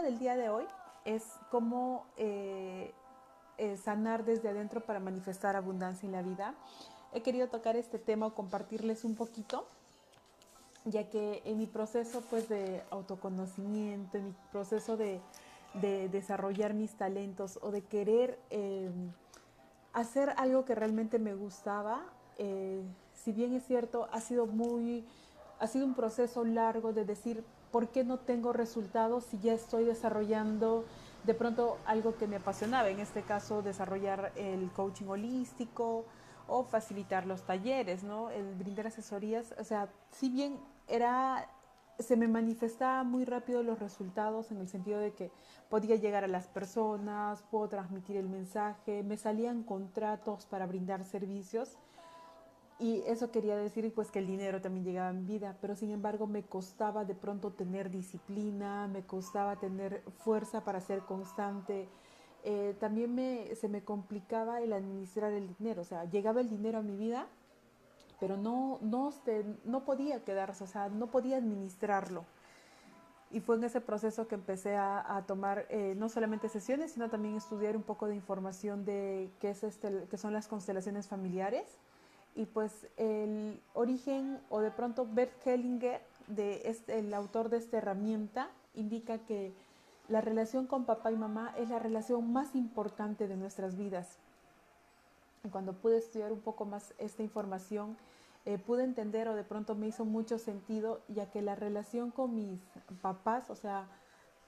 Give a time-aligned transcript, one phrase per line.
[0.00, 0.64] del día de hoy
[1.04, 2.94] es cómo eh,
[3.58, 6.54] eh, sanar desde adentro para manifestar abundancia en la vida.
[7.12, 9.66] He querido tocar este tema o compartirles un poquito,
[10.86, 15.20] ya que en mi proceso pues, de autoconocimiento, en mi proceso de,
[15.74, 18.90] de desarrollar mis talentos o de querer eh,
[19.92, 22.02] hacer algo que realmente me gustaba,
[22.38, 22.82] eh,
[23.12, 25.06] si bien es cierto, ha sido muy,
[25.60, 29.84] ha sido un proceso largo de decir, ¿por qué no tengo resultados si ya estoy
[29.84, 30.84] desarrollando
[31.24, 32.90] de pronto algo que me apasionaba?
[32.90, 36.04] En este caso, desarrollar el coaching holístico
[36.46, 38.30] o facilitar los talleres, ¿no?
[38.30, 41.48] El brindar asesorías, o sea, si bien era
[41.98, 45.30] se me manifestaba muy rápido los resultados en el sentido de que
[45.68, 51.76] podía llegar a las personas, puedo transmitir el mensaje, me salían contratos para brindar servicios
[52.82, 56.26] y eso quería decir pues que el dinero también llegaba en vida, pero sin embargo
[56.26, 61.88] me costaba de pronto tener disciplina, me costaba tener fuerza para ser constante.
[62.42, 63.16] Eh, también
[63.54, 67.28] se me complicaba el administrar el dinero, o sea, llegaba el dinero a mi vida,
[68.18, 72.24] pero no, no, este, no podía quedarse, o sea, no podía administrarlo.
[73.30, 77.08] Y fue en ese proceso que empecé a, a tomar eh, no solamente sesiones, sino
[77.08, 81.78] también estudiar un poco de información de qué, es este, qué son las constelaciones familiares
[82.34, 87.78] y pues el origen o de pronto Bert Hellinger, de este, el autor de esta
[87.78, 89.52] herramienta, indica que
[90.08, 94.18] la relación con papá y mamá es la relación más importante de nuestras vidas.
[95.44, 97.96] Y cuando pude estudiar un poco más esta información,
[98.44, 102.34] eh, pude entender o de pronto me hizo mucho sentido, ya que la relación con
[102.34, 102.60] mis
[103.00, 103.88] papás, o sea,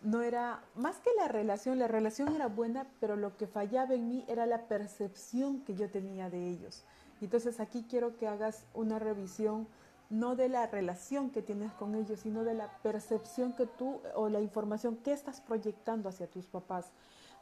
[0.03, 4.09] no era, más que la relación, la relación era buena, pero lo que fallaba en
[4.09, 6.85] mí era la percepción que yo tenía de ellos.
[7.21, 9.67] Entonces aquí quiero que hagas una revisión
[10.11, 14.29] no de la relación que tienes con ellos, sino de la percepción que tú o
[14.29, 16.93] la información que estás proyectando hacia tus papás.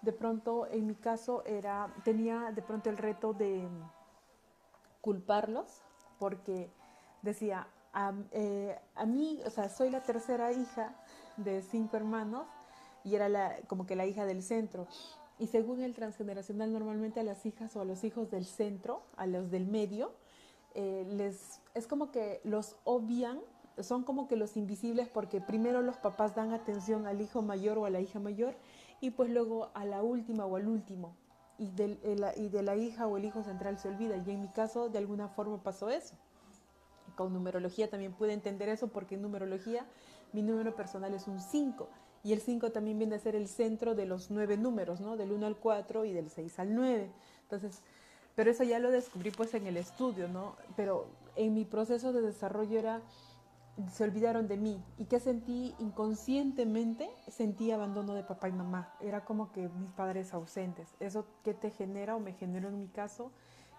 [0.00, 3.68] De pronto, en mi caso, era, tenía de pronto el reto de
[5.00, 5.82] culparlos
[6.18, 6.70] porque
[7.22, 10.94] decía, a, eh, a mí, o sea, soy la tercera hija
[11.36, 12.46] de cinco hermanos
[13.04, 14.86] y era la, como que la hija del centro.
[15.38, 19.26] Y según el transgeneracional, normalmente a las hijas o a los hijos del centro, a
[19.26, 20.12] los del medio,
[20.74, 23.40] eh, les, es como que los obvian,
[23.78, 27.86] son como que los invisibles porque primero los papás dan atención al hijo mayor o
[27.86, 28.54] a la hija mayor
[29.00, 31.16] y pues luego a la última o al último.
[31.58, 34.16] Y de, la, y de la hija o el hijo central se olvida.
[34.16, 36.16] Y en mi caso, de alguna forma pasó eso.
[37.14, 39.86] Con numerología también pude entender eso porque en numerología
[40.32, 41.88] mi número personal es un 5
[42.24, 45.16] y el 5 también viene a ser el centro de los nueve números, ¿no?
[45.16, 47.10] Del 1 al 4 y del 6 al 9.
[47.42, 47.82] Entonces,
[48.34, 50.56] pero eso ya lo descubrí pues en el estudio, ¿no?
[50.76, 51.06] Pero
[51.36, 53.02] en mi proceso de desarrollo era,
[53.92, 54.82] se olvidaron de mí.
[54.98, 57.10] ¿Y qué sentí inconscientemente?
[57.28, 58.94] Sentí abandono de papá y mamá.
[59.00, 60.88] Era como que mis padres ausentes.
[61.00, 63.32] ¿Eso qué te genera o me generó en mi caso?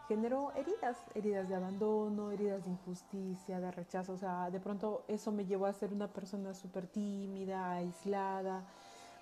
[0.08, 4.14] Generó heridas, heridas de abandono, heridas de injusticia, de rechazo.
[4.14, 8.64] O sea, de pronto eso me llevó a ser una persona súper tímida, aislada,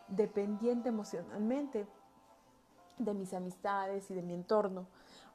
[0.08, 1.86] dependiente emocionalmente
[2.98, 4.86] de mis amistades y de mi entorno,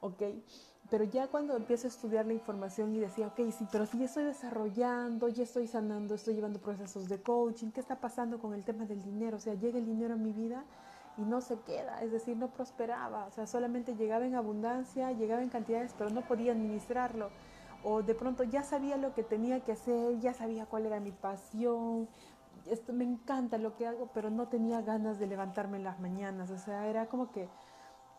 [0.01, 0.23] ¿ok?
[0.89, 4.05] Pero ya cuando empiezo a estudiar la información y decía, ok, sí, pero si ya
[4.05, 8.63] estoy desarrollando, ya estoy sanando, estoy llevando procesos de coaching, ¿qué está pasando con el
[8.63, 9.35] tema del dinero?
[9.35, 10.63] O sea, llega el dinero a mi vida
[11.17, 15.41] y no se queda, es decir, no prosperaba, o sea, solamente llegaba en abundancia, llegaba
[15.41, 17.29] en cantidades, pero no podía administrarlo.
[17.83, 21.11] O de pronto ya sabía lo que tenía que hacer, ya sabía cuál era mi
[21.11, 22.07] pasión,
[22.65, 26.51] esto me encanta lo que hago, pero no tenía ganas de levantarme en las mañanas,
[26.51, 27.49] o sea, era como que,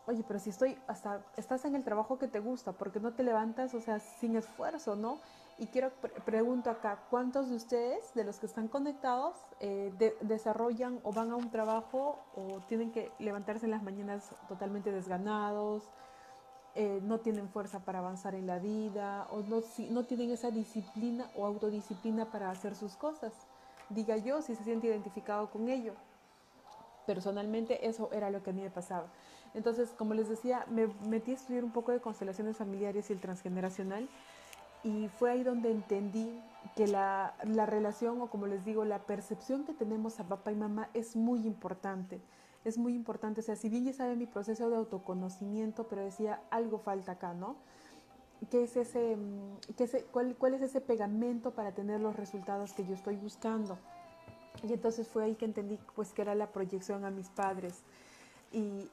[0.07, 3.23] oye, pero si estoy hasta, estás en el trabajo que te gusta, porque no te
[3.23, 5.19] levantas, o sea, sin esfuerzo, ¿no?
[5.59, 5.91] Y quiero
[6.25, 11.35] pregunto acá, ¿cuántos de ustedes, de los que están conectados, eh, desarrollan o van a
[11.35, 15.83] un trabajo o tienen que levantarse en las mañanas totalmente desganados,
[16.75, 20.49] eh, no tienen fuerza para avanzar en la vida o no, si, no tienen esa
[20.49, 23.33] disciplina o autodisciplina para hacer sus cosas?
[23.89, 25.91] Diga yo si se siente identificado con ello.
[27.05, 29.07] Personalmente eso era lo que a mí me pasaba.
[29.53, 33.19] Entonces, como les decía, me metí a estudiar un poco de constelaciones familiares y el
[33.19, 34.07] transgeneracional
[34.83, 36.39] y fue ahí donde entendí
[36.75, 40.55] que la, la, relación, o como les digo, la percepción que tenemos a papá y
[40.55, 42.21] mamá es muy importante.
[42.65, 43.41] Es muy importante.
[43.41, 47.33] O sea, si bien ya sabe mi proceso de autoconocimiento, pero decía, algo falta acá,
[47.33, 47.55] ¿no?
[48.51, 49.17] ¿Qué es ese,
[49.77, 53.77] qué es, cuál, ¿Cuál es ese pegamento para tener los resultados que yo estoy buscando?
[54.63, 57.83] Y entonces fue ahí que entendí pues que era la proyección a mis padres.
[58.51, 58.89] Y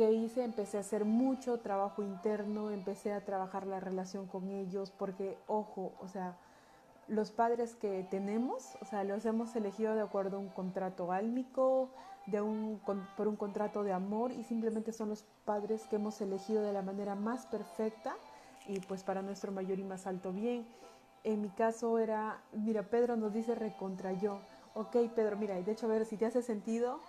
[0.00, 4.90] que hice, empecé a hacer mucho trabajo interno, empecé a trabajar la relación con ellos,
[4.90, 6.38] porque, ojo, o sea,
[7.06, 11.90] los padres que tenemos, o sea, los hemos elegido de acuerdo a un contrato álmico,
[12.24, 12.80] de un,
[13.14, 16.80] por un contrato de amor y simplemente son los padres que hemos elegido de la
[16.80, 18.16] manera más perfecta
[18.66, 20.66] y pues para nuestro mayor y más alto bien.
[21.24, 24.40] En mi caso era, mira, Pedro nos dice recontra yo.
[24.72, 27.00] Ok, Pedro, mira, y de hecho, a ver si te hace sentido.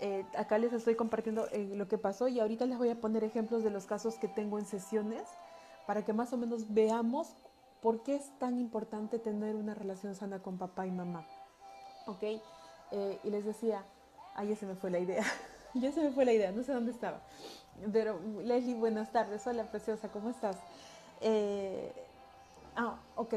[0.00, 3.24] Eh, acá les estoy compartiendo eh, lo que pasó y ahorita les voy a poner
[3.24, 5.24] ejemplos de los casos que tengo en sesiones
[5.86, 7.34] para que más o menos veamos
[7.82, 11.26] por qué es tan importante tener una relación sana con papá y mamá.
[12.06, 12.22] ¿Ok?
[12.92, 13.84] Eh, y les decía,
[14.34, 15.24] ahí se me fue la idea,
[15.74, 17.20] ya se me fue la idea, no sé dónde estaba.
[17.92, 20.56] Pero Leslie, buenas tardes, hola preciosa, ¿cómo estás?
[22.76, 23.34] ah, ok,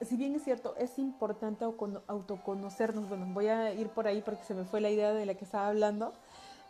[0.00, 4.54] si bien es cierto, es importante autoconocernos, bueno, voy a ir por ahí porque se
[4.54, 6.12] me fue la idea de la que estaba hablando.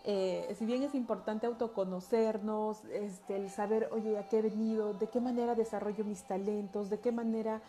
[0.05, 5.09] Eh, si bien es importante autoconocernos, este, el saber, oye, a qué he venido, de
[5.09, 7.61] qué manera desarrollo mis talentos, de qué manera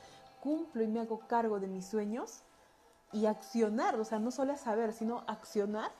[0.41, 2.41] cumplo y me hago cargo de mis sueños
[3.11, 5.91] y accionar, o sea, no solo saber, sino accionar,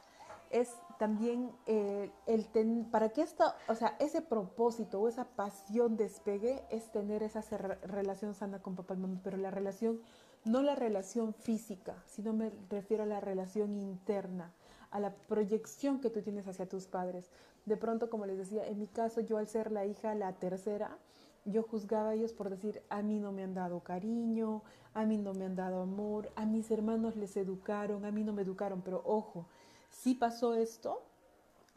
[0.50, 2.46] es también eh, el
[2.92, 8.36] para que esto, o sea, ese propósito o esa pasión despegue es tener esa relación
[8.36, 10.00] sana con papá y mamá, pero la relación,
[10.46, 14.54] no la relación física, sino me refiero a la relación interna,
[14.92, 17.32] a la proyección que tú tienes hacia tus padres.
[17.66, 21.00] De pronto, como les decía, en mi caso, yo al ser la hija, la tercera,
[21.46, 24.62] yo juzgaba a ellos por decir, a mí no me han dado cariño,
[24.94, 28.34] a mí no me han dado amor, a mis hermanos les educaron, a mí no
[28.34, 29.48] me educaron, pero ojo,
[29.92, 31.02] sí pasó esto,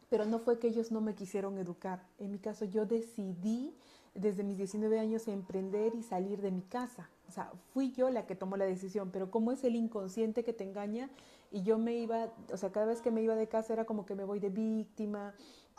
[0.09, 2.07] pero no fue que ellos no me quisieron educar.
[2.17, 3.75] En mi caso, yo decidí
[4.13, 7.09] desde mis 19 años emprender y salir de mi casa.
[7.27, 10.53] O sea, fui yo la que tomó la decisión, pero como es el inconsciente que
[10.53, 11.09] te engaña
[11.51, 14.05] y yo me iba, o sea, cada vez que me iba de casa era como
[14.05, 15.33] que me voy de víctima,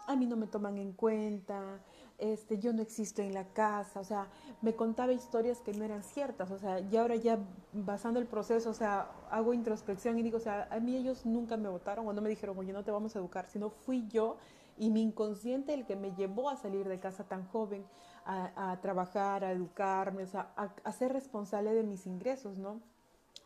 [0.07, 1.81] a mí no me toman en cuenta,
[2.19, 4.29] este, yo no existo en la casa, o sea,
[4.63, 7.39] me contaba historias que no eran ciertas, o sea, y ahora ya
[7.73, 11.57] basando el proceso, o sea, hago introspección y digo, o sea, a mí ellos nunca
[11.57, 14.37] me votaron o no me dijeron, oye, no te vamos a educar, sino fui yo
[14.79, 17.85] y mi inconsciente el que me llevó a salir de casa tan joven,
[18.29, 22.81] a, trabajar, a educarme, o sea, a, a ser responsable de mis ingresos, ¿no?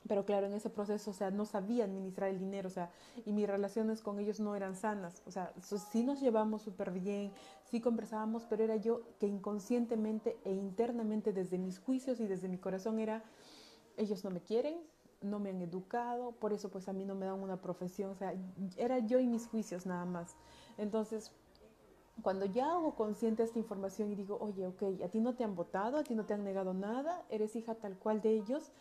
[0.09, 2.91] Pero claro, en ese proceso, o sea, no sabía administrar el dinero, o sea,
[3.25, 5.53] y mis relaciones con ellos no eran sanas, o sea,
[5.93, 7.33] sí nos llevamos súper bien,
[7.65, 12.59] sí conversábamos, pero era yo que inconscientemente e internamente desde mis juicios y desde mi
[12.59, 13.23] corazón era,
[13.97, 14.79] ellos no me quieren,
[15.21, 18.15] no me han educado, por eso pues a mí no me dan una profesión, o
[18.15, 18.35] sea,
[18.77, 20.35] era yo y mis juicios nada más.
[20.79, 21.31] Entonces,
[22.23, 25.55] cuando ya hago consciente esta información y digo, oye, ok, a ti no te han
[25.55, 28.73] votado, a ti no te han negado nada, eres hija tal cual de ellos,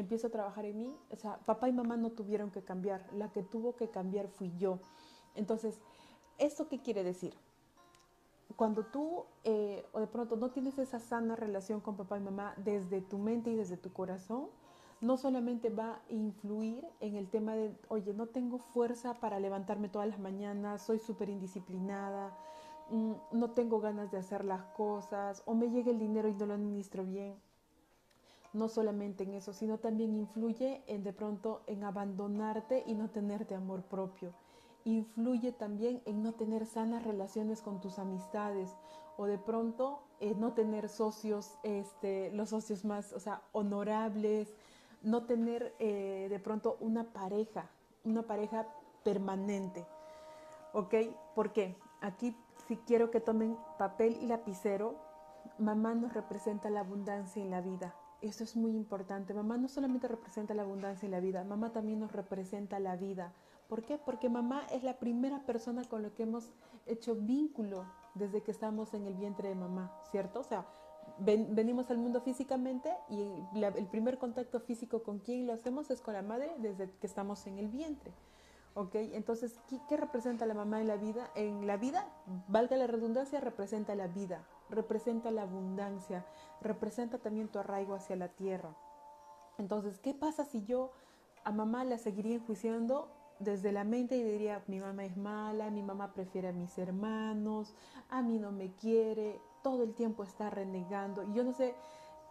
[0.00, 0.96] empiezo a trabajar en mí.
[1.10, 4.52] O sea, papá y mamá no tuvieron que cambiar, la que tuvo que cambiar fui
[4.58, 4.78] yo.
[5.34, 5.80] Entonces,
[6.38, 7.34] ¿esto qué quiere decir?
[8.56, 12.54] Cuando tú eh, o de pronto no tienes esa sana relación con papá y mamá
[12.56, 14.48] desde tu mente y desde tu corazón,
[15.00, 19.88] no solamente va a influir en el tema de, oye, no tengo fuerza para levantarme
[19.90, 22.34] todas las mañanas, soy súper indisciplinada,
[22.90, 26.46] mm, no tengo ganas de hacer las cosas, o me llega el dinero y no
[26.46, 27.36] lo administro bien
[28.56, 33.54] no solamente en eso, sino también influye en de pronto en abandonarte y no tenerte
[33.54, 34.32] amor propio.
[34.84, 38.74] Influye también en no tener sanas relaciones con tus amistades
[39.18, 44.54] o de pronto eh, no tener socios, este, los socios más, o sea, honorables,
[45.02, 47.70] no tener eh, de pronto una pareja,
[48.04, 48.66] una pareja
[49.04, 49.86] permanente.
[50.72, 50.94] ¿Ok?
[51.34, 51.76] ¿Por qué?
[52.00, 52.34] Aquí
[52.68, 54.94] si quiero que tomen papel y lapicero,
[55.58, 59.34] mamá nos representa la abundancia en la vida esto es muy importante.
[59.34, 63.32] Mamá no solamente representa la abundancia y la vida, mamá también nos representa la vida.
[63.68, 63.98] ¿Por qué?
[63.98, 66.50] Porque mamá es la primera persona con la que hemos
[66.86, 70.40] hecho vínculo desde que estamos en el vientre de mamá, ¿cierto?
[70.40, 70.66] O sea,
[71.18, 76.14] venimos al mundo físicamente y el primer contacto físico con quien lo hacemos es con
[76.14, 78.12] la madre desde que estamos en el vientre.
[78.74, 78.94] ¿Ok?
[78.94, 81.30] Entonces, ¿qué, ¿qué, representa la mamá en la vida?
[81.34, 82.06] En la vida,
[82.46, 86.26] valga la redundancia, representa la vida, representa la abundancia,
[86.60, 88.74] representa también tu arraigo hacia la tierra.
[89.58, 90.92] Entonces, ¿qué pasa si yo
[91.44, 93.08] a mamá la seguiría enjuiciando
[93.38, 97.74] desde la mente y diría, mi mamá es mala, mi mamá prefiere a mis hermanos,
[98.08, 101.22] a mí no me quiere, todo el tiempo está renegando.
[101.22, 101.74] Y yo no sé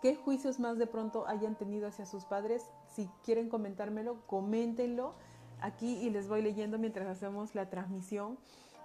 [0.02, 2.70] qué juicios más de pronto hayan tenido hacia sus padres.
[2.94, 5.14] Si quieren comentármelo, coméntenlo
[5.62, 8.38] aquí y les voy leyendo mientras hacemos la transmisión.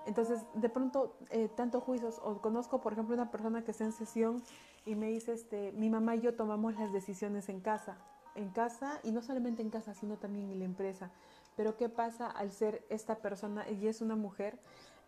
[0.07, 3.93] Entonces, de pronto, eh, tanto juicios, o conozco, por ejemplo, una persona que está en
[3.93, 4.43] sesión
[4.87, 7.99] y me dice, este, mi mamá y yo tomamos las decisiones en casa,
[8.35, 11.11] en casa, y no solamente en casa, sino también en la empresa.
[11.57, 14.59] Pero ¿qué pasa al ser esta persona, y es una mujer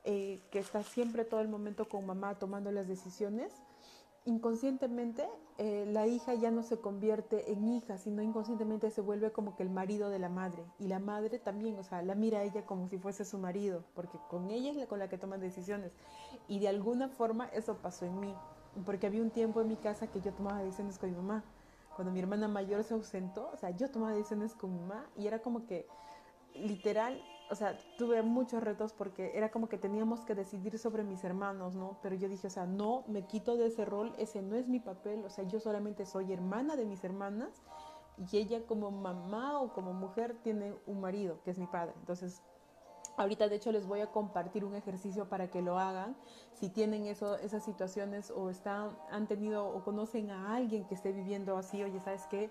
[0.04, 3.52] eh, que está siempre todo el momento con mamá tomando las decisiones?
[4.24, 5.26] Inconscientemente
[5.58, 9.62] eh, la hija ya no se convierte en hija, sino inconscientemente se vuelve como que
[9.62, 10.64] el marido de la madre.
[10.78, 14.18] Y la madre también, o sea, la mira ella como si fuese su marido, porque
[14.30, 15.92] con ella es la con la que toman decisiones.
[16.48, 18.34] Y de alguna forma eso pasó en mí,
[18.86, 21.44] porque había un tiempo en mi casa que yo tomaba decisiones con mi mamá.
[21.94, 25.26] Cuando mi hermana mayor se ausentó, o sea, yo tomaba decisiones con mi mamá y
[25.26, 25.86] era como que
[26.54, 31.22] literal o sea, tuve muchos retos porque era como que teníamos que decidir sobre mis
[31.22, 31.98] hermanos, ¿no?
[32.00, 34.80] Pero yo dije, o sea, no, me quito de ese rol, ese no es mi
[34.80, 37.60] papel, o sea, yo solamente soy hermana de mis hermanas
[38.16, 41.92] y ella como mamá o como mujer tiene un marido, que es mi padre.
[42.00, 42.40] Entonces,
[43.18, 46.16] ahorita de hecho les voy a compartir un ejercicio para que lo hagan.
[46.54, 51.12] Si tienen eso, esas situaciones o están, han tenido o conocen a alguien que esté
[51.12, 52.50] viviendo así, oye, ¿sabes qué?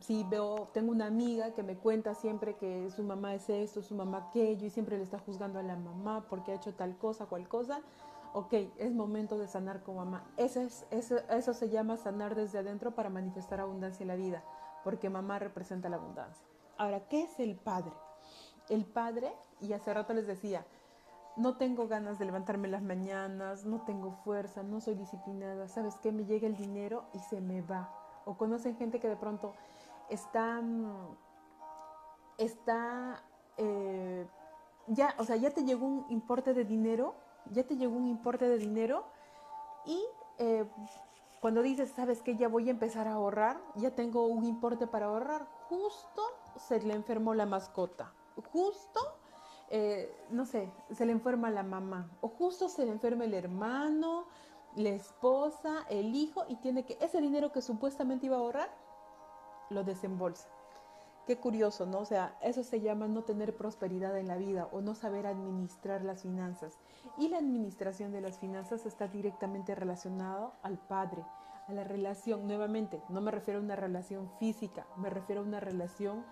[0.00, 3.94] Si veo, tengo una amiga que me cuenta siempre que su mamá es esto, su
[3.94, 7.26] mamá aquello, y siempre le está juzgando a la mamá porque ha hecho tal cosa,
[7.26, 7.80] cual cosa,
[8.32, 10.24] ok, es momento de sanar con mamá.
[10.36, 14.44] Eso, es, eso, eso se llama sanar desde adentro para manifestar abundancia en la vida,
[14.82, 16.44] porque mamá representa la abundancia.
[16.76, 17.92] Ahora, ¿qué es el padre?
[18.68, 20.66] El padre, y hace rato les decía,
[21.36, 26.12] no tengo ganas de levantarme las mañanas, no tengo fuerza, no soy disciplinada, ¿sabes qué?
[26.12, 27.92] Me llega el dinero y se me va.
[28.24, 29.54] O conocen gente que de pronto
[30.08, 30.62] está,
[32.38, 33.22] está,
[33.56, 34.26] eh,
[34.88, 37.14] ya, o sea, ya te llegó un importe de dinero,
[37.50, 39.04] ya te llegó un importe de dinero
[39.86, 40.02] y
[40.38, 40.66] eh,
[41.40, 45.06] cuando dices, sabes que ya voy a empezar a ahorrar, ya tengo un importe para
[45.06, 46.22] ahorrar, justo
[46.56, 48.12] se le enfermó la mascota,
[48.50, 49.00] justo,
[49.70, 54.26] eh, no sé, se le enferma la mamá, o justo se le enferma el hermano,
[54.74, 58.70] la esposa, el hijo, y tiene que, ese dinero que supuestamente iba a ahorrar,
[59.74, 60.48] lo desembolsa.
[61.26, 62.00] Qué curioso, ¿no?
[62.00, 66.04] O sea, eso se llama no tener prosperidad en la vida o no saber administrar
[66.04, 66.78] las finanzas.
[67.16, 71.24] Y la administración de las finanzas está directamente relacionado al padre,
[71.66, 72.46] a la relación.
[72.46, 76.24] Nuevamente, no me refiero a una relación física, me refiero a una relación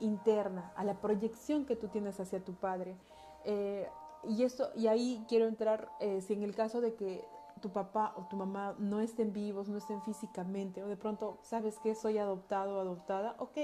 [0.00, 2.96] interna, a la proyección que tú tienes hacia tu padre.
[3.44, 3.86] Eh,
[4.24, 7.22] y, eso, y ahí quiero entrar, eh, si en el caso de que
[7.62, 11.78] tu papá o tu mamá no estén vivos, no estén físicamente, o de pronto sabes
[11.78, 13.56] que soy adoptado o adoptada, ok,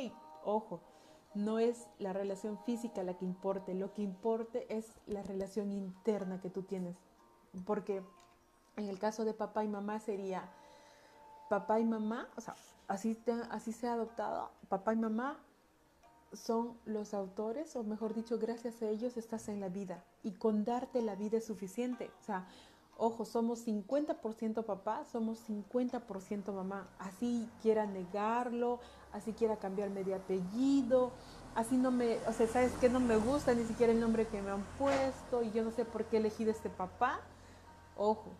[0.45, 0.81] ojo,
[1.35, 6.40] no es la relación física la que importe, lo que importe es la relación interna
[6.40, 6.97] que tú tienes.
[7.67, 8.02] Porque
[8.76, 10.49] en el caso de papá y mamá sería
[11.50, 12.55] papá y mamá, o sea,
[12.87, 13.19] así,
[13.50, 15.38] así sea adoptado, papá y mamá
[16.33, 20.05] son los autores, o mejor dicho, gracias a ellos estás en la vida.
[20.23, 22.11] Y con darte la vida es suficiente.
[22.21, 22.47] O sea,
[23.00, 26.88] Ojo, somos 50% papá, somos 50% mamá.
[26.99, 28.81] Así quiera negarlo,
[29.12, 31.12] así quiera cambiarme de apellido,
[31.55, 32.88] así no me, o sea, ¿sabes qué?
[32.88, 35.85] No me gusta ni siquiera el nombre que me han puesto y yo no sé
[35.85, 37.21] por qué he elegido este papá.
[37.97, 38.31] Ojo,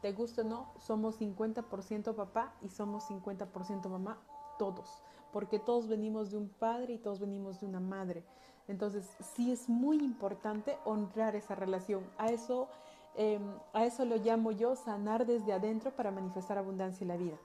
[0.00, 4.18] te gusta o no, somos 50% papá y somos 50% mamá,
[4.56, 8.22] todos, porque todos venimos de un padre y todos venimos de una madre.
[8.66, 12.02] Entonces, sí es muy importante honrar esa relación.
[12.16, 12.68] A eso,
[13.16, 13.42] em,
[13.72, 17.36] a eso lo llamo yo sanar desde adentro para manifestar abundancia en la vida.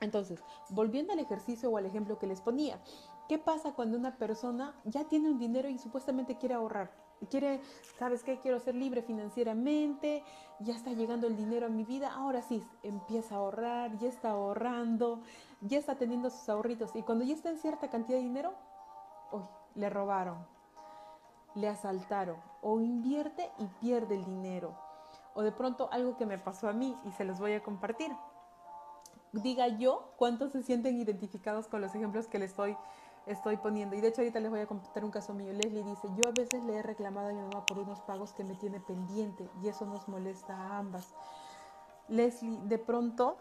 [0.00, 2.78] Entonces, volviendo al ejercicio o al ejemplo que les ponía,
[3.28, 6.90] ¿qué pasa cuando una persona ya tiene un dinero y supuestamente quiere ahorrar?
[7.30, 7.62] Quiere,
[7.98, 8.38] ¿sabes qué?
[8.40, 10.22] Quiero ser libre financieramente,
[10.60, 14.32] ya está llegando el dinero a mi vida, ahora sí, empieza a ahorrar, ya está
[14.32, 15.22] ahorrando,
[15.62, 18.52] ya está teniendo sus ahorritos y cuando ya está en cierta cantidad de dinero,
[19.32, 19.42] uy,
[19.76, 20.46] le robaron,
[21.54, 24.85] le asaltaron o invierte y pierde el dinero.
[25.36, 28.10] O de pronto algo que me pasó a mí y se los voy a compartir.
[29.32, 32.74] Diga yo cuántos se sienten identificados con los ejemplos que les estoy,
[33.26, 33.94] estoy poniendo.
[33.94, 35.52] Y de hecho ahorita les voy a contar un caso mío.
[35.52, 38.44] Leslie dice, yo a veces le he reclamado a mi mamá por unos pagos que
[38.44, 41.14] me tiene pendiente y eso nos molesta a ambas.
[42.08, 43.36] Leslie, de pronto,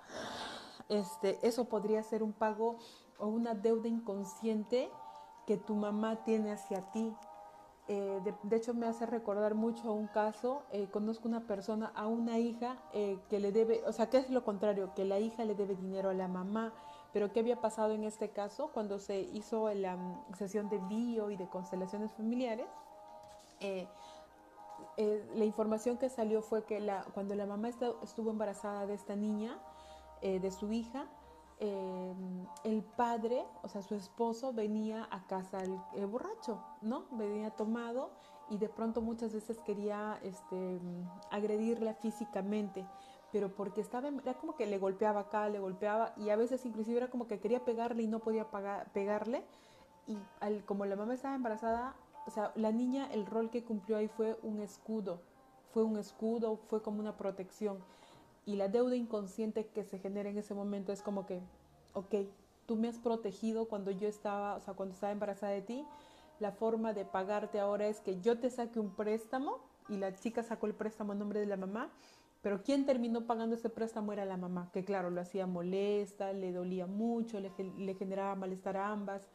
[0.90, 2.78] este, eso podría ser un pago
[3.18, 4.92] o una deuda inconsciente
[5.48, 7.16] que tu mamá tiene hacia ti.
[7.88, 10.64] Eh, de, hecho, me hace recordar mucho un caso.
[10.72, 14.30] Eh, conozco una persona, a una hija eh, que le debe, o sea, que es
[14.32, 16.74] lo contrario, que la hija le debe dinero a la mamá.
[17.14, 21.30] Pero ¿qué había pasado en este caso cuando se hizo la mm, sesión de bio
[21.30, 22.68] y de constelaciones familiares?
[24.98, 29.58] la información que salió fue que cuando la mamá estuvo embarazada de esta niña,
[30.22, 31.08] de su hija,
[31.60, 35.60] Em, el padre, o sea, su esposo venía a casa
[35.94, 37.06] el, borracho, ¿no?
[37.12, 38.12] Venía tomado
[38.50, 40.80] y de pronto muchas veces quería este,
[41.32, 42.86] agredirla físicamente,
[43.32, 46.98] pero porque estaba, era como que le golpeaba acá, le golpeaba y a veces inclusive
[46.98, 48.48] era como que quería pegarle y no podía
[48.94, 49.46] pegarle
[50.08, 50.18] y
[50.66, 51.96] como la mamá estaba embarazada,
[52.28, 55.22] o sea, la niña el rol que cumplió ahí fue un escudo,
[55.74, 57.80] fue un escudo, fue como una protección
[58.46, 61.42] Y la deuda inconsciente que se genera en ese momento es como que,
[61.94, 62.14] ok,
[62.66, 65.86] tú me has protegido cuando yo estaba, o sea, cuando estaba embarazada de ti,
[66.40, 69.60] la forma de pagarte ahora es que yo te saque un préstamo
[69.90, 71.90] y la chica sacó el préstamo en nombre de la mamá,
[72.42, 76.52] pero quien terminó pagando ese préstamo era la mamá, que claro, lo hacía molesta, le
[76.52, 79.28] dolía mucho, le, le generaba malestar a ambas,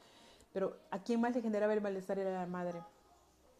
[0.53, 2.83] pero a quien más le generaba el malestar era la madre.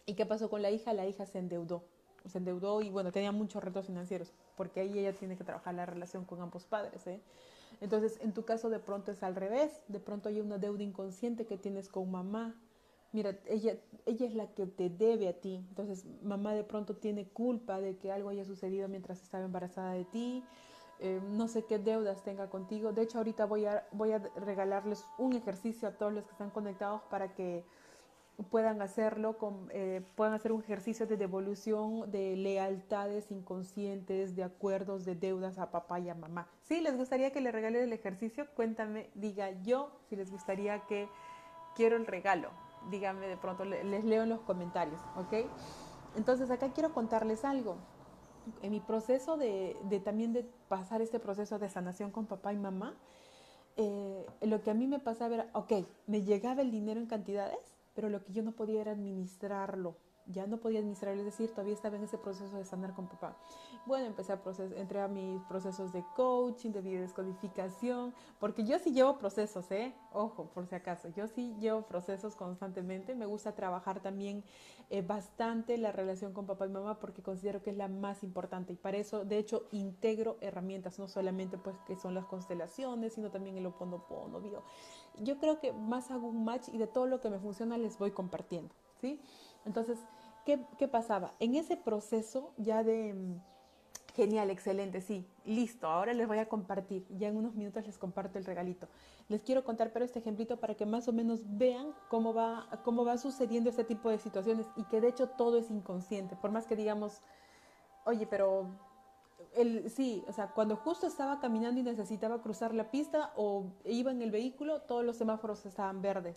[0.07, 0.93] ¿Y qué pasó con la hija?
[0.93, 1.83] La hija se endeudó,
[2.27, 5.87] se endeudó y bueno, tenía muchos retos financieros, porque ahí ella tiene que trabajar la
[5.87, 7.07] relación con ambos padres.
[7.07, 7.21] ¿eh?
[7.81, 11.47] Entonces, en tu caso de pronto es al revés, de pronto hay una deuda inconsciente
[11.47, 12.55] que tienes con mamá,
[13.13, 15.65] mira, ella, ella es la que te debe a ti.
[15.69, 20.05] Entonces, mamá de pronto tiene culpa de que algo haya sucedido mientras estaba embarazada de
[20.05, 20.45] ti.
[21.01, 22.93] Eh, no sé qué deudas tenga contigo.
[22.93, 26.51] De hecho, ahorita voy a, voy a regalarles un ejercicio a todos los que están
[26.51, 27.65] conectados para que
[28.51, 35.05] puedan hacerlo, con, eh, puedan hacer un ejercicio de devolución de lealtades inconscientes, de acuerdos,
[35.05, 36.49] de deudas a papá y a mamá.
[36.63, 41.09] Si les gustaría que le regale el ejercicio, cuéntame, diga yo si les gustaría que
[41.75, 42.51] quiero el regalo
[42.89, 45.47] díganme de pronto, les leo en los comentarios, ¿ok?
[46.17, 47.77] Entonces acá quiero contarles algo.
[48.63, 52.95] En mi proceso de, también de pasar este proceso de sanación con papá y mamá,
[53.77, 55.73] eh, lo que a mí me pasaba era, ok,
[56.07, 60.47] me llegaba el dinero en cantidades, pero lo que yo no podía era administrarlo ya
[60.47, 63.37] no podía administrar, es decir, todavía estaba en ese proceso de sanar con papá.
[63.87, 68.93] Bueno, empecé a proceso, entré a mis procesos de coaching, de descodificación, porque yo sí
[68.93, 69.95] llevo procesos, ¿eh?
[70.13, 73.15] Ojo, por si acaso, yo sí llevo procesos constantemente.
[73.15, 74.45] Me gusta trabajar también
[74.91, 78.73] eh, bastante la relación con papá y mamá porque considero que es la más importante
[78.73, 83.31] y para eso, de hecho, integro herramientas, no solamente pues que son las constelaciones, sino
[83.31, 84.63] también el oponopono, bio.
[85.19, 87.99] Yo creo que más hago un match y de todo lo que me funciona les
[87.99, 89.21] voy compartiendo, ¿sí?
[89.65, 89.99] Entonces,
[90.45, 91.35] ¿qué, pasaba?
[91.39, 93.15] En ese proceso ya de...
[93.15, 93.41] Mm,
[94.15, 95.87] genial, excelente, sí, listo.
[95.87, 97.07] Ahora les voy a compartir.
[97.19, 98.89] Ya en unos minutos les comparto el regalito.
[99.29, 103.05] Les quiero contar pero este ejemplito para que más o menos vean cómo va, cómo
[103.05, 106.37] va sucediendo este tipo de situaciones y que de hecho todo es inconsciente.
[106.37, 107.21] Por más que digamos,
[108.05, 108.67] oye, pero
[109.55, 114.11] el, sí, o sea, cuando justo estaba caminando y necesitaba cruzar la pista o iba
[114.11, 116.37] en el vehículo, todos los semáforos estaban verdes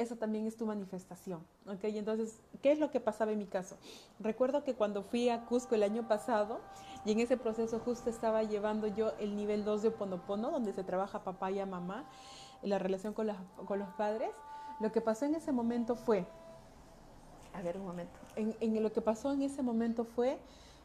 [0.00, 1.44] eso también es tu manifestación.
[1.66, 1.84] ¿ok?
[1.84, 3.76] Y entonces, ¿qué es lo que pasaba en mi caso?
[4.18, 6.60] Recuerdo que cuando fui a Cusco el año pasado,
[7.04, 10.84] y en ese proceso justo estaba llevando yo el nivel 2 de Oponopono, donde se
[10.84, 12.04] trabaja papá y mamá,
[12.62, 13.30] en la relación con,
[13.66, 14.30] con los padres,
[14.80, 16.26] lo que pasó en ese momento fue,
[17.54, 20.38] a ver un momento, en, en lo que pasó en ese momento fue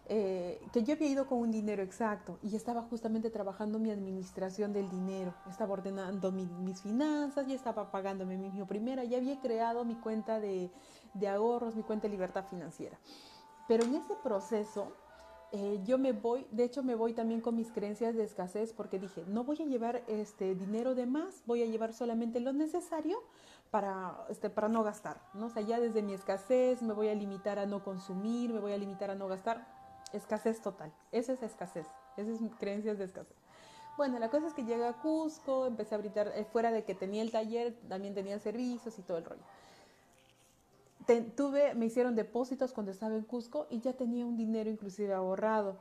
[0.08, 4.72] eh, que yo había ido con un dinero exacto y estaba justamente trabajando mi administración
[4.72, 9.96] del dinero, estaba ordenando mis finanzas, ya estaba pagándome mi primera, ya había creado mi
[9.96, 10.70] cuenta de,
[11.16, 13.00] de, ahorros, mi cuenta de libertad financiera.
[13.68, 14.92] Pero en ese proceso
[15.52, 19.00] eh, yo me voy, de hecho me voy también con mis creencias de escasez porque
[19.00, 23.24] dije, no voy a llevar este dinero de más, voy a llevar solamente lo necesario
[23.72, 25.48] para, este, para no gastar, ¿no?
[25.48, 28.74] O sea, ya desde mi escasez me voy a limitar a no consumir, me voy
[28.74, 29.66] a limitar a no gastar
[30.16, 30.94] Escasez total.
[31.12, 31.88] Esa es escasez.
[32.18, 33.36] Esas es creencias de escasez.
[33.98, 36.96] Bueno, la cosa es que llegué a Cusco, empecé a brindar, eh, fuera de que
[36.96, 39.44] tenía el taller, también tenía servicios y todo el rollo.
[41.36, 45.78] tuve, me hicieron depósitos cuando estaba en Cusco y ya tenía un dinero inclusive ahorrado.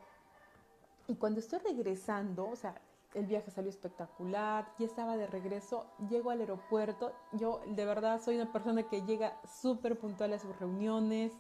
[1.09, 2.81] Y cuando estoy regresando, o sea,
[3.15, 8.37] el viaje salió espectacular, ya estaba de regreso, llego al aeropuerto, yo de verdad soy
[8.37, 11.33] una persona que llega súper puntual a sus reuniones,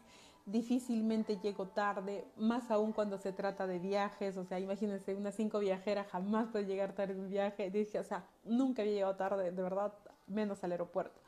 [0.47, 5.59] difícilmente llego tarde, más aún cuando se trata de viajes, o sea, imagínense, una cinco
[5.59, 9.51] viajera jamás puede llegar tarde en un viaje, dije, o sea, nunca había llegado tarde,
[9.51, 9.95] de verdad,
[10.27, 11.21] menos al aeropuerto.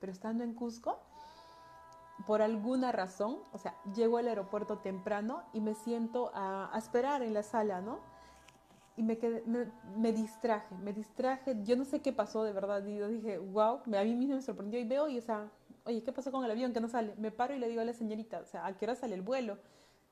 [0.00, 0.98] Pero estando en Cusco,
[2.26, 7.34] por alguna razón, o sea, llego al aeropuerto temprano y me siento a, esperar en
[7.34, 8.00] la sala, ¿no?
[8.96, 9.44] Y me, quedé,
[9.96, 13.80] me, distraje, me distraje, yo no sé qué pasó de verdad, y yo dije, wow,
[13.94, 15.50] a mí mismo me sorprendió y veo y, o sea,
[15.86, 17.14] oye, ¿qué pasó con el avión que no sale?
[17.16, 19.22] Me paro y le digo a la señorita, o sea, ¿a qué hora sale el
[19.22, 19.58] vuelo?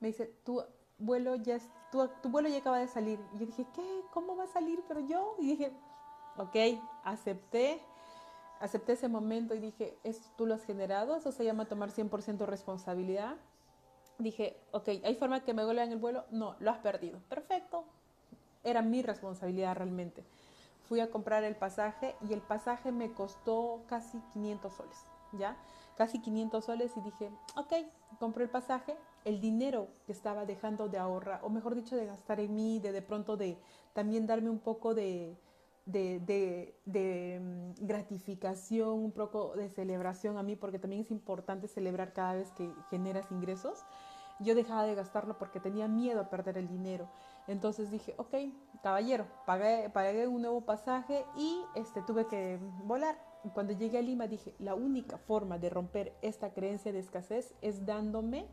[0.01, 0.63] Me dice, tu
[0.99, 1.59] vuelo ya,
[1.91, 3.19] tu, tu vuelo ya acaba de salir.
[3.35, 4.01] Y yo dije, ¿qué?
[4.13, 4.83] ¿Cómo va a salir?
[4.87, 5.73] Pero yo, y dije,
[6.37, 6.57] ok,
[7.03, 7.81] acepté,
[8.61, 11.17] acepté ese momento y dije, ¿es, ¿tú lo has generado?
[11.17, 13.37] Eso se llama tomar 100% responsabilidad.
[14.19, 16.25] Dije, ok, ¿hay forma que me en el vuelo?
[16.31, 17.19] No, lo has perdido.
[17.29, 17.85] Perfecto.
[18.63, 20.25] Era mi responsabilidad realmente.
[20.89, 25.14] Fui a comprar el pasaje y el pasaje me costó casi 500 soles.
[25.39, 25.57] ¿Ya?
[25.97, 27.73] Casi 500 soles y dije, ok,
[28.19, 32.41] compré el pasaje, el dinero que estaba dejando de ahorrar, o mejor dicho, de gastar
[32.41, 33.59] en mí, de de pronto de
[33.93, 35.37] también darme un poco de,
[35.87, 42.35] de, mm, gratificación, un poco de celebración a mí, porque también es importante celebrar cada
[42.35, 43.85] vez que generas ingresos.
[44.41, 47.09] Yo dejaba de gastarlo porque tenía miedo a perder el dinero.
[47.47, 48.35] Entonces dije, ok,
[48.83, 53.17] caballero, pagué, pagué un nuevo pasaje y este, tuve que volar.
[53.53, 57.85] Cuando llegué a Lima dije, la única forma de romper esta creencia de escasez es
[57.85, 58.47] dándome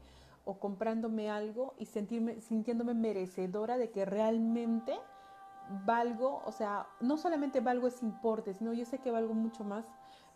[0.44, 5.00] o comprándome algo y sentirme, sintiéndome merecedora de que realmente
[5.86, 9.86] valgo, o sea, no solamente valgo ese importe, sino yo sé que valgo mucho más,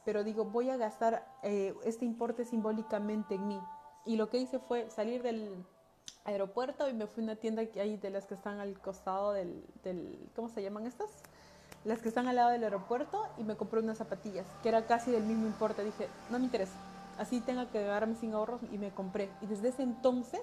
[0.06, 3.60] pero digo, voy a gastar eh, este importe simbólicamente en mí.
[4.06, 5.66] Y lo que hice fue salir del
[6.26, 9.34] aeropuerto y me fui a una tienda que hay de las que están al costado
[9.34, 11.10] del, del, ¿cómo se llaman estas?
[11.86, 15.12] Las que están al lado del aeropuerto y me compré unas zapatillas, que era casi
[15.12, 15.84] del mismo importe.
[15.84, 16.76] Dije, no me interesa,
[17.18, 19.30] así tenga que darme sin ahorros y me compré.
[19.42, 20.42] Y desde ese entonces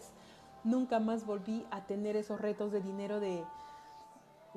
[0.65, 3.45] nunca más volví a tener esos retos de dinero de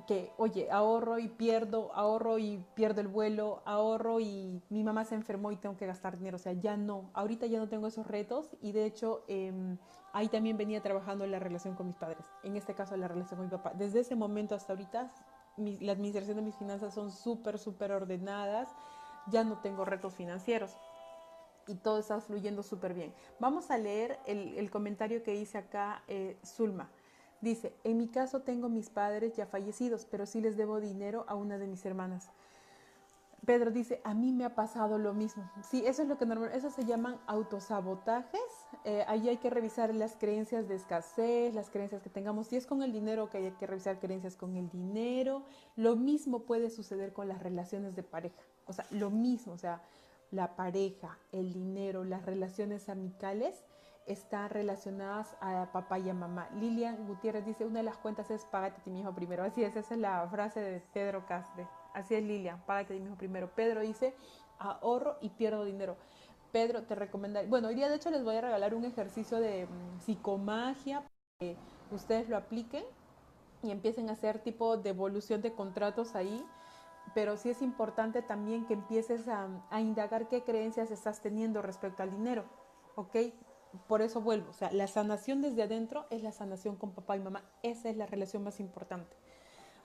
[0.07, 5.15] que, oye, ahorro y pierdo, ahorro y pierdo el vuelo, ahorro y mi mamá se
[5.15, 6.35] enfermó y tengo que gastar dinero.
[6.35, 9.53] O sea, ya no, ahorita ya no tengo esos retos y de hecho eh,
[10.13, 13.37] ahí también venía trabajando en la relación con mis padres, en este caso la relación
[13.37, 13.73] con mi papá.
[13.73, 15.09] Desde ese momento hasta ahorita,
[15.57, 18.69] la administración de mis finanzas son súper, súper ordenadas,
[19.27, 20.71] ya no tengo retos financieros
[21.67, 23.13] y todo está fluyendo súper bien.
[23.39, 26.89] Vamos a leer el, el, comentario que dice acá eh, Zulma.
[27.41, 31.35] Dice, en mi caso tengo mis padres ya fallecidos, pero sí les debo dinero a
[31.35, 32.29] una de mis hermanas.
[33.45, 35.49] Pedro dice, a mí me ha pasado lo mismo.
[35.61, 38.41] Sí, eso es lo que normal, eso se llaman autosabotajes.
[38.83, 42.47] Eh, ahí hay que revisar las creencias de escasez, las creencias que tengamos.
[42.47, 45.43] Si es con el dinero, que hay que revisar creencias con el dinero.
[45.75, 48.41] Lo mismo puede suceder con las relaciones de pareja.
[48.65, 49.81] O sea, lo mismo, o sea,
[50.31, 53.63] la pareja, el dinero, las relaciones amicales
[54.05, 56.49] están relacionadas a papá y a mamá.
[56.55, 59.43] Lilian Gutiérrez dice, una de las cuentas es págate a ti mismo primero.
[59.43, 61.67] Así es, esa es la frase de Pedro Castre.
[61.95, 63.49] Así es, Lilian, págate a ti mismo primero.
[63.55, 64.13] Pedro dice,
[64.59, 65.95] ahorro y pierdo dinero.
[66.51, 69.65] Pedro, te recomendaría, bueno, hoy día de hecho les voy a regalar un ejercicio de
[69.65, 71.57] um, psicomagia para que
[71.91, 72.83] ustedes lo apliquen
[73.63, 76.45] y empiecen a hacer tipo de evolución de contratos ahí
[77.13, 82.01] pero sí es importante también que empieces a, a, indagar qué creencias estás teniendo respecto
[82.01, 82.45] al dinero,
[82.95, 83.15] ¿ok?
[83.87, 87.19] Por eso vuelvo, o sea, la sanación desde adentro es la sanación con papá y
[87.19, 89.15] mamá, esa es la relación más importante.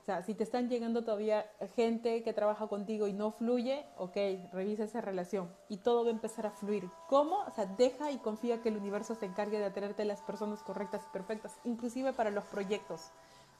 [0.01, 4.15] O sea, si te están llegando todavía gente que trabaja contigo y no fluye, ok,
[4.51, 6.89] revisa esa relación y todo va a empezar a fluir.
[7.07, 7.43] ¿Cómo?
[7.43, 10.63] O sea, deja y confía que el universo se encargue de atenerte a las personas
[10.63, 13.11] correctas y perfectas, inclusive para los proyectos,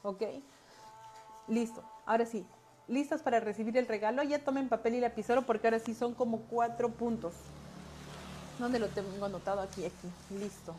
[0.02, 0.22] ¿ok?
[1.46, 2.44] Listo, ahora sí,
[2.88, 6.40] listos para recibir el regalo, ya tomen papel y lapicero porque ahora sí son como
[6.40, 7.34] cuatro puntos.
[8.58, 9.60] ¿Dónde lo tengo anotado?
[9.60, 10.74] Aquí, aquí, listo.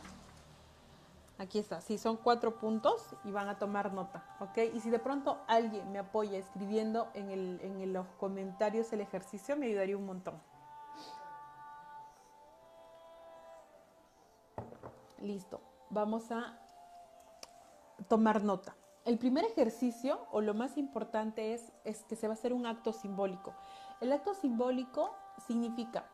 [1.40, 4.58] Aquí está, sí, son cuatro puntos y van a tomar nota, ¿ok?
[4.74, 9.58] Y si de pronto alguien me apoya escribiendo en, el, en los comentarios el ejercicio,
[9.58, 10.40] me ayudaría un montón.
[15.20, 16.60] Listo, vamos a
[18.08, 18.76] tomar nota.
[19.06, 22.66] El primer ejercicio, o lo más importante, es, es que se va a hacer un
[22.66, 23.54] acto simbólico.
[24.02, 25.16] El acto simbólico
[25.48, 26.06] significa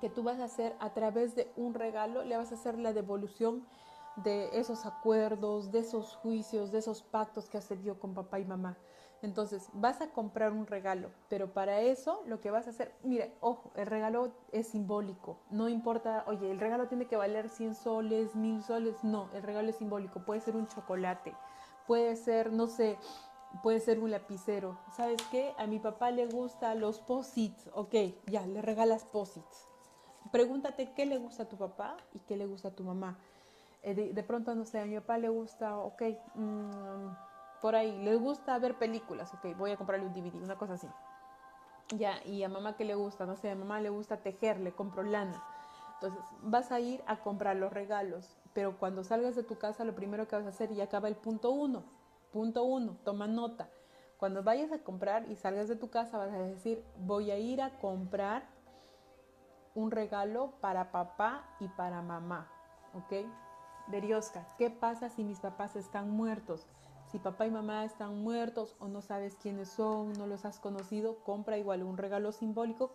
[0.00, 2.92] que tú vas a hacer a través de un regalo, le vas a hacer la
[2.92, 3.66] devolución
[4.16, 8.76] de esos acuerdos, de esos juicios, de esos pactos que tenido con papá y mamá.
[9.22, 13.36] Entonces, vas a comprar un regalo, pero para eso lo que vas a hacer, mire,
[13.40, 18.34] ojo, el regalo es simbólico, no importa, oye, el regalo tiene que valer 100 soles,
[18.34, 21.36] 1000 soles, no, el regalo es simbólico, puede ser un chocolate,
[21.86, 22.98] puede ser, no sé,
[23.62, 24.78] puede ser un lapicero.
[24.96, 25.54] ¿Sabes qué?
[25.56, 27.94] A mi papá le gusta los posits, ok,
[28.26, 29.68] ya, le regalas posits.
[30.30, 33.18] Pregúntate qué le gusta a tu papá y qué le gusta a tu mamá.
[33.82, 36.02] Eh, de, pronto, no sé, a mi papá le gusta, ok,
[36.34, 37.08] mmm,
[37.60, 40.88] por ahí, le gusta ver películas, ok, voy a comprarle un DVD, una cosa así.
[41.96, 44.72] Ya, y a mamá que le gusta, no sé, a mamá le gusta tejer, le
[44.72, 45.42] compro lana.
[45.94, 49.94] Entonces, vas a ir a comprar los regalos, pero cuando salgas de tu casa, lo
[49.94, 51.84] primero que vas a hacer, y acaba el punto uno,
[52.32, 53.68] punto uno, toma nota.
[54.16, 57.60] Cuando vayas a comprar y salgas de tu casa, vas a decir, voy a ir
[57.60, 58.44] a comprar
[59.74, 62.48] un regalo para papá y para mamá,
[62.94, 63.26] ¿ok?
[63.88, 66.66] Berioska, ¿qué pasa si mis papás están muertos?
[67.10, 71.18] Si papá y mamá están muertos o no sabes quiénes son, no los has conocido,
[71.24, 72.92] compra igual un regalo simbólico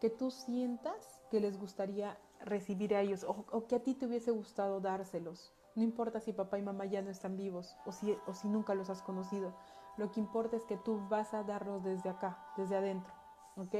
[0.00, 4.30] que tú sientas que les gustaría recibir a ellos o, que a ti te hubiese
[4.30, 5.52] gustado dárselos.
[5.74, 8.74] No importa si papá y mamá ya no están vivos o si, o si nunca
[8.74, 9.52] los has conocido.
[9.96, 13.12] Lo que importa es que tú vas a darlos desde acá, desde adentro.
[13.56, 13.74] ¿Ok?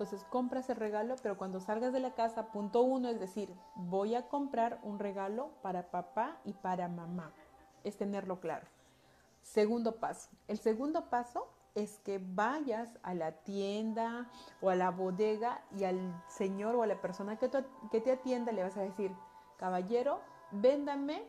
[0.00, 4.14] Entonces compras el regalo, pero cuando salgas de la casa, punto uno es decir, voy
[4.14, 7.34] a comprar un regalo para papá y para mamá.
[7.84, 8.66] Es tenerlo claro.
[9.42, 10.30] Segundo paso.
[10.48, 14.30] El segundo paso es que vayas a la tienda
[14.62, 18.62] o a la bodega y al señor o a la persona que, te atienda le
[18.62, 19.14] vas a decir,
[19.58, 21.24] caballero, véndame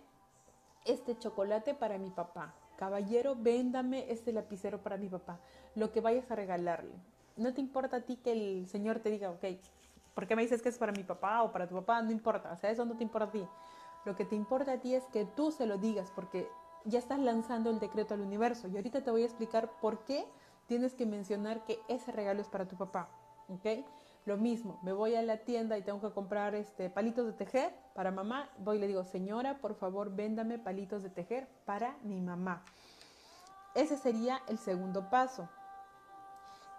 [0.86, 2.56] este chocolate para mi papá.
[2.78, 5.42] caballero, véndame este lapicero para mi papá,
[5.76, 7.11] lo que vayas a regalarle.
[7.38, 9.46] No te importa a ti que el Señor te diga, ok,
[10.14, 12.02] ¿por qué me dices que es para mi papá o para tu papá?
[12.02, 13.48] No importa, o sea, eso no te importa a ti.
[14.06, 16.50] Lo que te importa a ti es que tú se lo digas, porque
[16.86, 18.68] ya estás lanzando el decreto al universo.
[18.68, 20.26] Y ahorita te voy a explicar por qué
[20.68, 23.10] tienes que mencionar que ese regalo es para tu papá,
[23.50, 23.86] ¿ok?
[24.26, 27.74] Lo mismo, me voy a la tienda y tengo que comprar este, palitos de tejer
[27.96, 28.50] para mamá.
[28.60, 32.64] Voy y le digo, señora, por favor, véndame palitos de tejer para mi mamá.
[33.74, 35.50] Ese sería el segundo paso.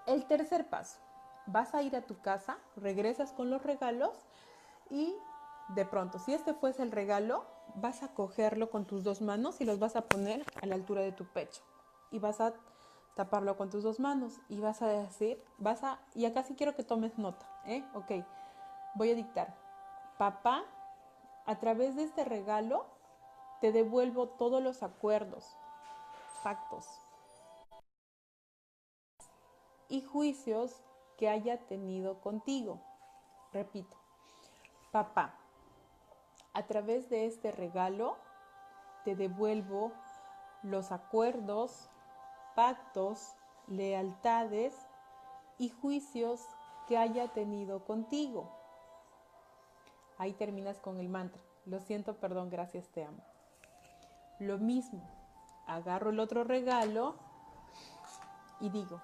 [0.07, 0.99] El tercer paso,
[1.47, 4.17] vas a ir a tu casa, regresas con los regalos
[4.91, 5.15] y
[5.69, 9.65] de pronto, si este fuese el regalo, vas a cogerlo con tus dos manos y
[9.65, 11.63] los vas a poner a la altura de tu pecho.
[12.11, 12.53] Y vas a
[13.15, 16.75] taparlo con tus dos manos y vas a decir, vas a, y acá sí quiero
[16.75, 17.85] que tomes nota, ¿eh?
[17.95, 18.11] Ok,
[18.95, 19.55] voy a dictar,
[20.19, 20.65] papá,
[21.47, 22.87] a través de este regalo
[23.61, 25.57] te devuelvo todos los acuerdos,
[26.43, 27.02] pactos
[29.93, 30.81] y juicios
[31.19, 32.81] que haya tenido contigo.
[33.53, 33.95] Repito,
[34.91, 35.35] papá,
[36.55, 38.17] a través de este regalo
[39.05, 39.93] te devuelvo
[40.63, 41.91] los acuerdos,
[42.57, 43.35] pactos,
[43.67, 44.75] lealtades
[45.59, 46.41] y juicios
[46.89, 48.51] que haya tenido contigo.
[50.17, 51.43] Ahí terminas con el mantra.
[51.67, 53.23] Lo siento, perdón, gracias, te amo.
[54.39, 55.07] Lo mismo,
[55.67, 57.17] agarro el otro regalo
[58.59, 59.03] y digo,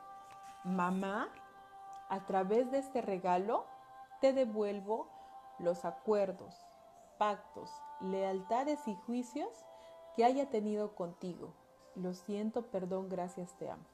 [0.68, 1.28] mamá,
[2.08, 3.66] a través de este regalo
[4.20, 5.08] te devuelvo
[5.58, 6.54] los acuerdos,
[7.18, 9.48] pactos, lealtades y juicios
[10.16, 11.52] que haya tenido contigo.
[11.94, 13.84] Lo siento, perdón, gracias, te amo.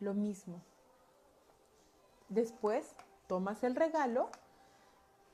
[0.00, 0.62] Lo mismo.
[2.28, 2.94] Después
[3.26, 4.30] tomas el regalo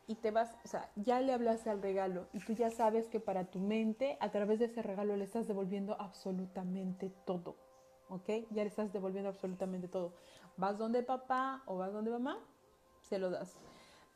[0.06, 3.20] y te vas, o sea, ya le hablaste al regalo y tú ya sabes que
[3.20, 7.56] para tu mente, a través de ese regalo le estás devolviendo absolutamente todo.
[8.08, 8.28] ¿Ok?
[8.50, 10.12] Ya le estás devolviendo absolutamente todo.
[10.56, 12.38] Vas donde papá o vas donde mamá,
[13.00, 13.56] se lo das.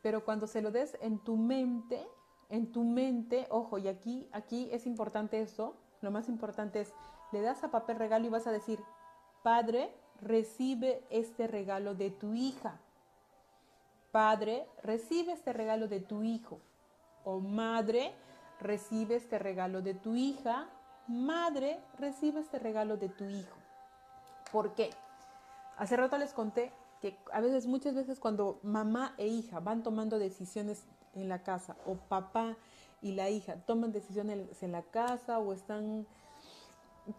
[0.02, 2.06] Pero cuando se lo des en tu mente,
[2.48, 6.92] en tu mente, ojo, y aquí, aquí es importante eso, lo más importante es
[7.32, 8.80] le das a papel regalo y vas a decir,
[9.42, 12.80] Padre, recibe este regalo de tu hija.
[14.10, 16.60] Padre, recibe este regalo de tu hijo.
[17.24, 18.14] O madre,
[18.60, 20.68] recibe este regalo de tu hija.
[21.06, 23.57] Madre, recibe este regalo de tu hijo.
[24.52, 24.90] ¿Por qué?
[25.76, 30.18] Hace rato les conté que a veces, muchas veces cuando mamá e hija van tomando
[30.18, 30.84] decisiones
[31.14, 32.56] en la casa o papá
[33.00, 36.06] y la hija toman decisiones en la casa o están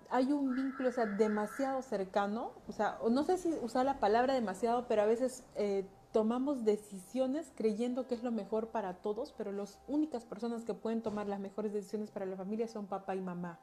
[0.10, 4.34] hay un vínculo, o sea, demasiado cercano, o sea, no sé si usar la palabra
[4.34, 9.52] demasiado, pero a veces eh, tomamos decisiones creyendo que es lo mejor para todos, pero
[9.52, 13.22] las únicas personas que pueden tomar las mejores decisiones para la familia son papá y
[13.22, 13.60] mamá.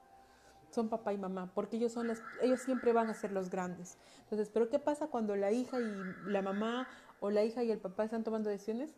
[0.77, 3.97] Son papá y mamá, porque ellos son las, ellos siempre van a ser los grandes.
[4.25, 6.87] Entonces, pero ¿qué pasa cuando la hija y la mamá
[7.19, 8.95] o la hija y el papá están tomando decisiones?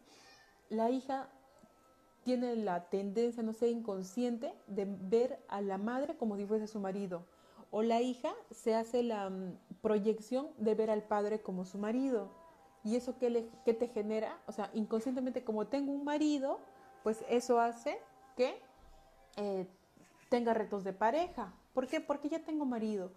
[0.70, 1.28] La hija
[2.24, 6.80] tiene la tendencia, no sé, inconsciente de ver a la madre como si fuese su
[6.80, 7.22] marido.
[7.70, 12.28] O la hija se hace la mm, proyección de ver al padre como su marido.
[12.82, 14.36] ¿Y eso qué, le, te genera?
[14.48, 16.58] O sea, inconscientemente como tengo un marido,
[17.04, 18.00] pues eso hace
[18.36, 18.60] que
[19.36, 19.68] eh,
[20.28, 21.54] tenga retos de pareja.
[21.78, 22.00] ¿Por qué?
[22.00, 23.12] Porque ya tengo marido.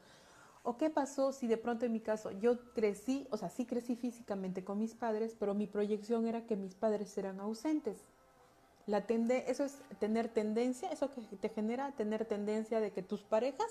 [0.62, 3.95] ¿O qué pasó si de pronto en mi caso yo crecí, o sea, sí crecí
[3.95, 7.97] físicamente con mis padres, pero mi proyección era que mis padres eran ausentes?
[8.86, 13.65] La eso es tener tendencia, eso que te genera tener tendencia de que tus parejas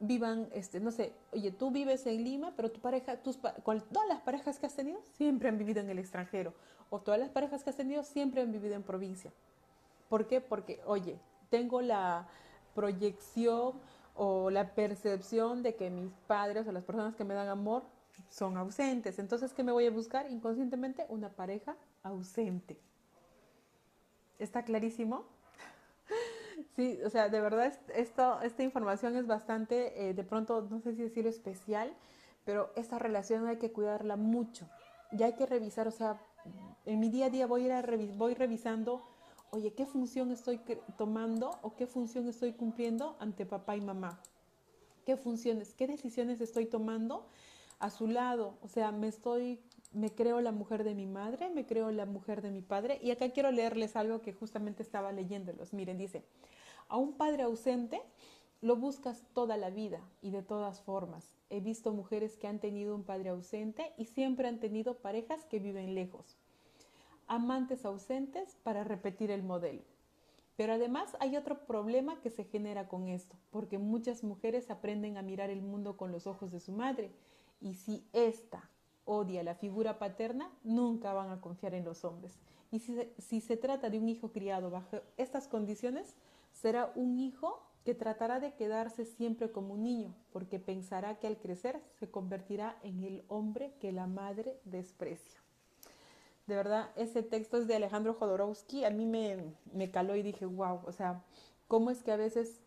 [0.00, 4.22] vivan, este, no sé, oye, tú vives en Lima, pero tu pareja, tus, todas las
[4.22, 6.54] parejas que has tenido siempre han vivido en el extranjero,
[6.88, 9.30] o todas las parejas que has tenido siempre han vivido en provincia.
[10.08, 10.40] ¿Por qué?
[10.40, 11.18] Porque, oye,
[11.50, 12.26] tengo la
[12.76, 13.72] proyección
[14.16, 17.84] o la percepción de que mis padres o las personas que me dan amor
[18.28, 19.18] son ausentes.
[19.18, 20.30] Entonces, ¿qué me voy a buscar?
[20.30, 22.78] Inconscientemente, una pareja ausente.
[24.38, 25.24] ¿Está clarísimo?
[26.74, 30.94] Sí, o sea, de verdad esto, esta información es bastante, eh, de pronto, no sé
[30.94, 31.94] si decirlo especial,
[32.44, 34.68] pero esta relación hay que cuidarla mucho.
[35.12, 36.18] Ya hay que revisar, o sea,
[36.84, 39.02] en mi día a día voy a, ir voy revisando,
[39.50, 40.60] oye, ¿qué función estoy
[40.96, 44.20] tomando o qué función estoy cumpliendo ante papá y mamá?
[45.04, 47.26] ¿Qué funciones, qué decisiones estoy tomando
[47.78, 48.58] a su lado?
[48.62, 49.60] O sea, me estoy
[49.92, 52.98] me creo la mujer de mi madre, me creo la mujer de mi padre.
[53.02, 55.72] Y acá quiero leerles algo que justamente estaba leyéndolos.
[55.72, 56.22] Miren, dice,
[56.88, 58.02] a un padre ausente
[58.60, 61.34] lo buscas toda la vida y de todas formas.
[61.50, 65.60] He visto mujeres que han tenido un padre ausente y siempre han tenido parejas que
[65.60, 66.36] viven lejos.
[67.28, 69.82] Amantes ausentes para repetir el modelo.
[70.56, 75.22] Pero además hay otro problema que se genera con esto, porque muchas mujeres aprenden a
[75.22, 77.12] mirar el mundo con los ojos de su madre.
[77.60, 78.70] Y si ésta
[79.04, 82.38] odia la figura paterna, nunca van a confiar en los hombres.
[82.70, 86.16] Y si si se trata de un hijo criado bajo estas condiciones,
[86.52, 91.38] será un hijo que tratará de quedarse siempre como un niño, porque pensará que al
[91.38, 95.45] crecer se convertirá en el hombre que la madre desprecia.
[96.46, 100.46] De verdad, ese texto es de Alejandro Jodorowsky, a mí me, me caló y dije,
[100.46, 101.24] wow, o sea,
[101.66, 102.60] ¿cómo es que a veces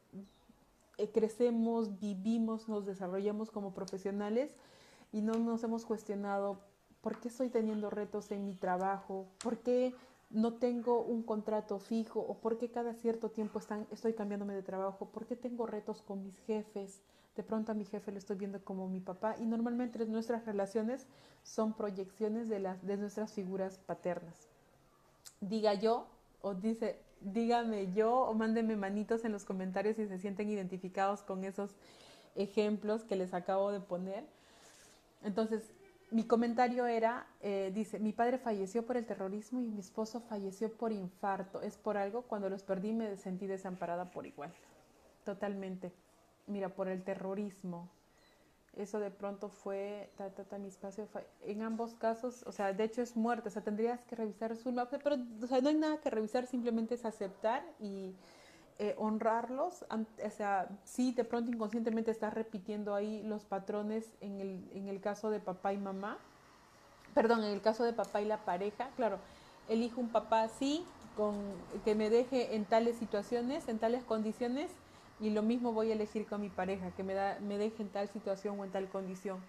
[0.98, 4.54] eh, crecemos, vivimos, nos desarrollamos como profesionales
[5.14, 6.60] y no nos hemos cuestionado
[7.00, 9.96] por qué estoy teniendo retos en mi trabajo, por qué
[10.30, 15.10] no tengo un contrato fijo o porque cada cierto tiempo están, estoy cambiándome de trabajo,
[15.14, 17.02] porque tengo retos con mis jefes,
[17.40, 21.08] de pronto a mi jefe lo estoy viendo como mi papá y normalmente nuestras relaciones
[21.42, 24.50] son proyecciones de, las, de nuestras figuras paternas.
[25.40, 26.08] Diga yo
[26.42, 31.46] o dice, dígame yo o mándenme manitos en los comentarios si se sienten identificados con
[31.46, 31.78] esos
[32.36, 34.26] ejemplos que les acabo de poner.
[35.24, 35.72] Entonces,
[36.12, 40.74] mi comentario era, eh, dice, mi padre falleció por el terrorismo y mi esposo falleció
[40.74, 41.62] por infarto.
[41.62, 44.52] Es por algo, cuando los perdí me sentí desamparada por igual.
[45.24, 45.94] Totalmente.
[46.50, 47.90] Mira, por el terrorismo.
[48.76, 51.08] Eso de pronto fue, ta, ta, ta, mi espacio
[51.44, 54.74] en ambos casos, o sea, de hecho es muerte, o sea, tendrías que revisar su
[55.04, 58.14] pero, o sea, no hay nada que revisar, simplemente es aceptar y
[58.78, 64.70] eh, honrarlos, o sea, sí, de pronto inconscientemente estás repitiendo ahí los patrones en el,
[64.74, 66.18] en el caso de papá y mamá,
[67.14, 69.18] perdón, en el caso de papá y la pareja, claro,
[69.68, 70.86] elijo un papá así,
[71.18, 71.36] con,
[71.84, 74.72] que me deje en tales situaciones, en tales condiciones,
[75.20, 77.90] y lo mismo voy a elegir con mi pareja, que me, da, me deje en
[77.90, 79.40] tal situación o en tal condición.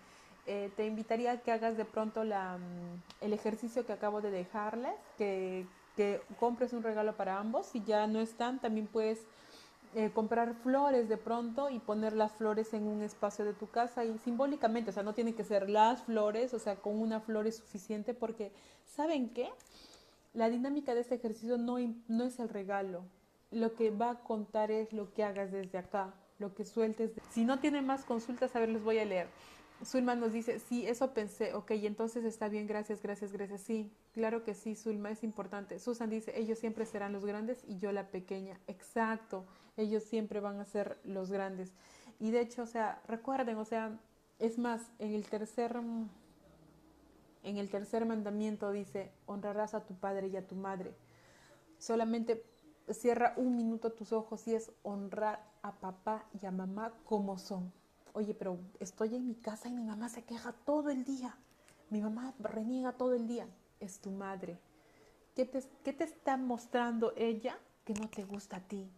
[0.46, 4.30] Eh, te invitaría a que hagas de pronto la, mm, el ejercicio que acabo de
[4.30, 7.66] dejarles, que, que compres un regalo para ambos.
[7.66, 9.26] Si ya no están, también puedes
[9.94, 14.04] eh, comprar flores de pronto y poner las flores en un espacio de tu casa
[14.04, 17.48] y simbólicamente, o sea, no tiene que ser las flores, o sea, con una flor
[17.48, 18.52] es suficiente porque,
[18.84, 19.50] ¿saben qué?
[20.32, 23.02] La dinámica de este ejercicio no, no es el regalo.
[23.50, 27.12] Lo que va a contar es lo que hagas desde acá, lo que sueltes.
[27.30, 29.28] Si no tienen más consultas, a ver, les voy a leer.
[29.84, 33.62] Zulma nos dice, sí, eso pensé, ok, entonces está bien, gracias, gracias, gracias.
[33.62, 35.78] Sí, claro que sí, Zulma, es importante.
[35.78, 38.60] Susan dice, ellos siempre serán los grandes y yo la pequeña.
[38.66, 41.72] Exacto, ellos siempre van a ser los grandes.
[42.18, 43.98] Y de hecho, o sea, recuerden, o sea,
[44.38, 45.76] es más, en el tercer,
[47.42, 50.92] en el tercer mandamiento dice, honrarás a tu padre y a tu madre.
[51.78, 52.44] Solamente
[52.94, 57.72] cierra un minuto tus ojos y es honrar a papá y a mamá como son
[58.12, 61.36] oye, pero estoy en mi casa y mi mamá se queja todo el día.
[61.90, 63.46] Mi mamá reniega todo el día.
[63.78, 64.58] Es tu madre.
[65.34, 68.90] ¿Qué te, está mostrando ella que no te gusta a ti?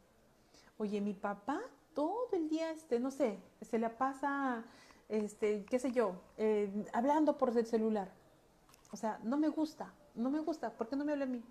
[0.79, 1.61] Oye, mi papá
[1.95, 4.65] todo el día, este, no sé, se la pasa,
[5.09, 8.11] este, qué sé yo, eh, hablando por el celular.
[8.91, 10.71] O sea, no me gusta, no me gusta.
[10.71, 11.43] ¿Por qué no me habla a mí?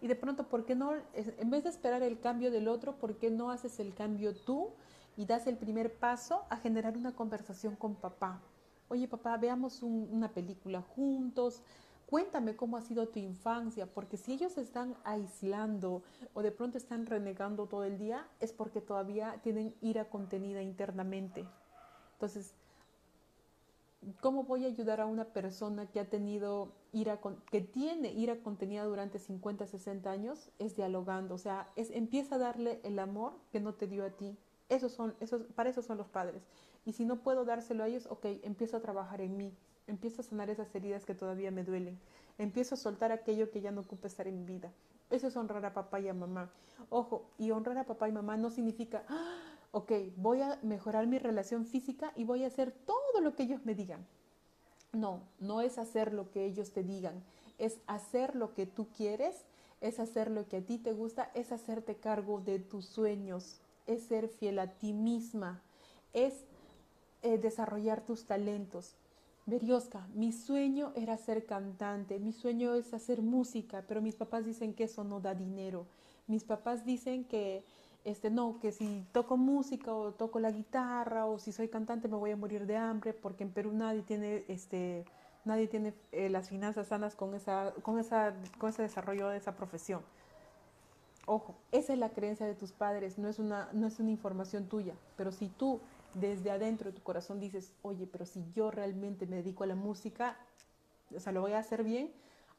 [0.00, 3.16] Y de pronto, ¿por qué no, en vez de esperar el cambio del otro, ¿por
[3.16, 4.72] qué no haces el cambio tú
[5.20, 8.40] y das el primer paso a generar una conversación con papá.
[8.88, 11.62] Oye papá, veamos una película juntos,
[12.06, 17.04] cuéntame cómo ha sido tu infancia, porque si ellos están aislando o de pronto están
[17.04, 21.46] renegando todo el día, es porque todavía tienen ira contenida internamente.
[22.14, 22.54] Entonces,
[24.20, 28.84] ¿cómo voy a ayudar a una persona que ha tenido ira, que tiene ira contenida
[28.84, 30.50] durante 50, 60 años?
[30.58, 34.10] Es dialogando, o sea, es, empieza a darle el amor que no te dio a
[34.10, 34.36] ti.
[34.68, 36.42] Esos son, esos, para eso son los padres.
[36.84, 39.54] Y si no puedo dárselo a ellos, ok, empiezo a trabajar en mí,
[39.86, 41.98] empiezo a sanar esas heridas que todavía me duelen,
[42.38, 44.72] empiezo a soltar aquello que ya no ocupa estar en mi vida.
[45.10, 46.50] Eso es honrar a papá y a mamá.
[46.88, 49.40] Ojo, y honrar a papá y mamá no significa, ah,
[49.72, 53.64] ok, voy a mejorar mi relación física y voy a hacer todo lo que ellos
[53.64, 54.06] me digan.
[54.92, 57.22] No, no es hacer lo que ellos te digan,
[57.58, 59.44] es hacer lo que tú quieres,
[59.80, 64.02] es hacer lo que a ti te gusta, es hacerte cargo de tus sueños, es
[64.02, 65.62] ser fiel a ti misma,
[66.12, 66.34] es
[67.22, 68.94] eh, desarrollar tus talentos.
[69.46, 74.74] Berioska, mi sueño era ser cantante, mi sueño es hacer música, pero mis papás dicen
[74.74, 75.86] que eso no da dinero.
[76.26, 77.64] Mis papás dicen que
[78.04, 82.16] este no, que si toco música o toco la guitarra o si soy cantante me
[82.16, 85.04] voy a morir de hambre porque en Perú nadie tiene este
[85.44, 89.54] nadie tiene eh, las finanzas sanas con esa con esa con ese desarrollo de esa
[89.56, 90.02] profesión.
[91.26, 94.66] Ojo, esa es la creencia de tus padres, no es una, no es una información
[94.66, 95.80] tuya, pero si tú
[96.14, 99.76] desde adentro de tu corazón dices, oye, pero si yo realmente me dedico a la
[99.76, 100.36] música,
[101.14, 102.10] o sea, lo voy a hacer bien,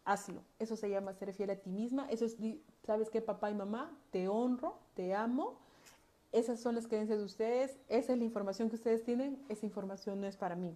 [0.06, 0.42] hazlo.
[0.60, 2.08] Eso se llama ser fiel a ti misma.
[2.10, 2.38] Eso es,
[2.86, 5.56] sabes que papá y mamá, te honro, te amo.
[6.32, 7.78] Esas son las creencias de ustedes.
[7.90, 9.44] Esa es la información que ustedes tienen.
[9.50, 10.76] Esa información no es para mí.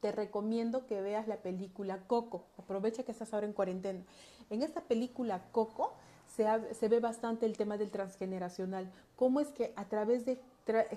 [0.00, 2.44] Te recomiendo que veas la película Coco.
[2.56, 4.00] Aprovecha que estás ahora en cuarentena.
[4.48, 5.92] En esta película Coco
[6.34, 8.90] se, se ve bastante el tema del transgeneracional.
[9.16, 10.40] Cómo es que a través de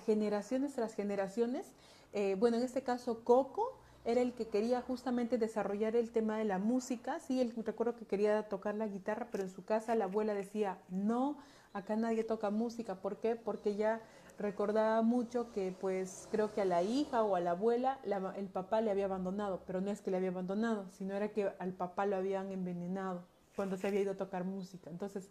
[0.06, 1.66] generaciones tras generaciones,
[2.14, 6.46] eh, bueno, en este caso Coco era el que quería justamente desarrollar el tema de
[6.46, 7.20] la música.
[7.20, 10.80] Sí, él recuerdo que quería tocar la guitarra, pero en su casa la abuela decía,
[10.90, 11.38] no,
[11.74, 12.96] acá nadie toca música.
[12.96, 13.36] ¿Por qué?
[13.36, 14.02] Porque ella
[14.40, 18.00] recordaba mucho que pues creo que a la hija o a la abuela
[18.36, 21.52] el papá le había abandonado, pero no es que le había abandonado, sino era que
[21.60, 23.24] al papá lo habían envenenado
[23.56, 24.90] cuando se había ido a tocar música.
[24.90, 25.30] Entonces,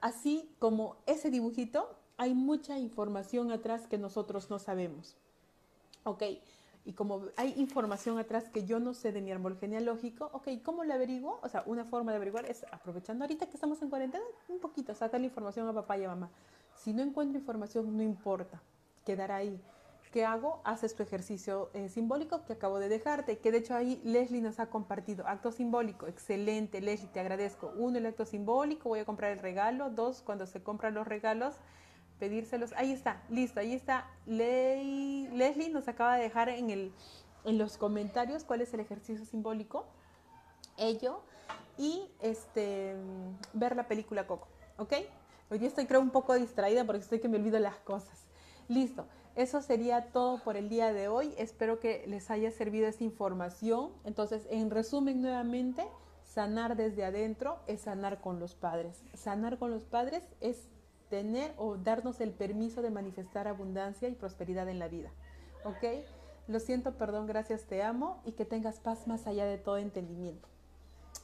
[0.00, 5.16] así como ese dibujito, hay mucha información atrás que nosotros no sabemos.
[6.02, 6.24] Ok,
[6.84, 10.84] y como hay información atrás que yo no sé de mi árbol genealógico, ok, ¿cómo
[10.84, 11.38] lo averiguo?
[11.42, 14.94] O sea, una forma de averiguar es aprovechando ahorita que estamos en cuarentena, un poquito,
[14.94, 16.30] sacar la información a papá y a mamá.
[16.74, 18.62] Si no encuentro información, no importa,
[19.04, 19.60] quedará ahí.
[20.12, 20.62] ¿Qué hago?
[20.64, 24.58] Haces tu ejercicio eh, simbólico que acabo de dejarte, que de hecho ahí Leslie nos
[24.58, 25.26] ha compartido.
[25.26, 27.72] Acto simbólico, excelente, Leslie, te agradezco.
[27.76, 29.90] Uno, el acto simbólico, voy a comprar el regalo.
[29.90, 31.56] Dos, cuando se compran los regalos,
[32.18, 32.72] pedírselos.
[32.76, 34.06] Ahí está, listo, ahí está.
[34.26, 36.92] Leslie nos acaba de dejar en, el,
[37.44, 39.86] en los comentarios cuál es el ejercicio simbólico.
[40.76, 41.22] Ello.
[41.76, 42.96] Y este,
[43.52, 44.48] ver la película Coco,
[44.78, 44.94] ¿ok?
[45.50, 48.26] Hoy estoy creo un poco distraída porque estoy que me olvido las cosas.
[48.68, 49.06] Listo.
[49.36, 51.32] Eso sería todo por el día de hoy.
[51.38, 53.92] Espero que les haya servido esta información.
[54.04, 55.86] Entonces, en resumen nuevamente,
[56.24, 59.00] sanar desde adentro es sanar con los padres.
[59.14, 60.68] Sanar con los padres es
[61.08, 65.10] tener o darnos el permiso de manifestar abundancia y prosperidad en la vida.
[65.64, 66.04] ¿Ok?
[66.46, 70.48] Lo siento, perdón, gracias, te amo y que tengas paz más allá de todo entendimiento.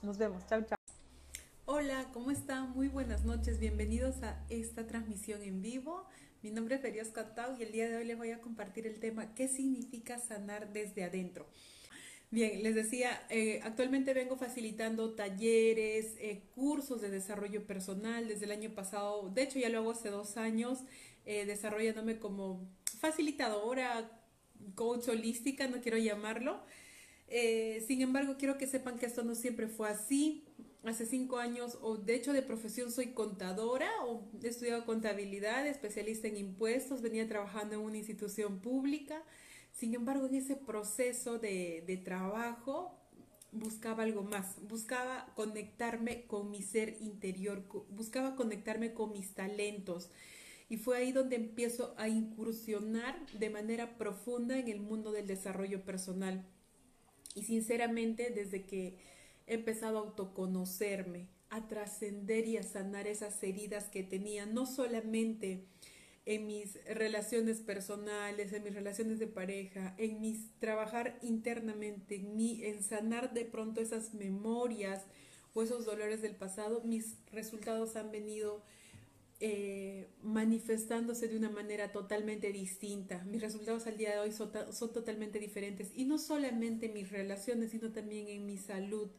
[0.02, 0.76] Nos vemos, chao, chao.
[1.66, 2.72] Hola, ¿cómo están?
[2.72, 6.04] Muy buenas noches, bienvenidos a esta transmisión en vivo.
[6.42, 9.00] Mi nombre es Ferios Catau y el día de hoy les voy a compartir el
[9.00, 11.46] tema ¿Qué significa sanar desde adentro?
[12.34, 18.50] Bien, les decía, eh, actualmente vengo facilitando talleres, eh, cursos de desarrollo personal desde el
[18.50, 19.30] año pasado.
[19.30, 20.80] De hecho, ya lo hago hace dos años,
[21.26, 22.68] eh, desarrollándome como
[22.98, 24.10] facilitadora,
[24.74, 26.60] coach holística, no quiero llamarlo.
[27.86, 30.44] sin embargo, quiero que sepan que esto no siempre fue así.
[30.82, 36.26] Hace cinco años, o de hecho de profesión soy contadora, o he estudiado contabilidad, especialista
[36.26, 39.22] en impuestos, venía trabajando en una institución pública.
[39.74, 42.96] Sin embargo, en ese proceso de, trabajo
[43.50, 50.10] buscaba algo más, buscaba conectarme con mi ser interior, buscaba conectarme con mis talentos.
[50.68, 55.84] Y fue ahí donde empiezo a incursionar de manera profunda en el mundo del desarrollo
[55.84, 56.46] personal.
[57.34, 58.98] Y sinceramente, desde que
[59.46, 65.66] he empezado a autoconocerme, a trascender y a sanar esas heridas que tenía, no solamente
[66.26, 72.64] en mis relaciones personales, en mis relaciones de pareja, en mis trabajar internamente, en mí,
[72.64, 75.02] en sanar de pronto esas memorias
[75.52, 78.62] o esos dolores del pasado, mis resultados han venido
[79.40, 83.22] eh, manifestándose de una manera totalmente distinta.
[83.24, 87.10] Mis resultados al día de hoy son, son totalmente diferentes y no solamente en mis
[87.10, 89.10] relaciones, sino también en mi salud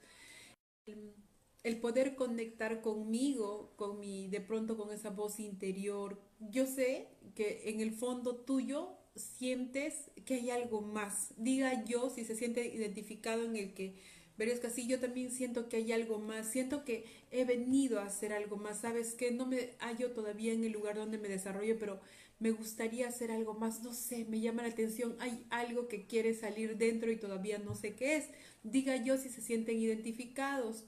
[1.66, 6.22] el poder conectar conmigo, con mi, de pronto con esa voz interior.
[6.40, 11.34] Yo sé que en el fondo tuyo sientes que hay algo más.
[11.38, 13.96] Diga yo si se siente identificado en el que
[14.44, 18.06] es que así yo también siento que hay algo más, siento que he venido a
[18.06, 21.78] hacer algo más, sabes que no me hallo todavía en el lugar donde me desarrollo,
[21.80, 22.02] pero
[22.40, 26.34] me gustaría hacer algo más, no sé, me llama la atención, hay algo que quiere
[26.34, 28.26] salir dentro y todavía no sé qué es.
[28.64, 30.84] Diga yo si se sienten identificados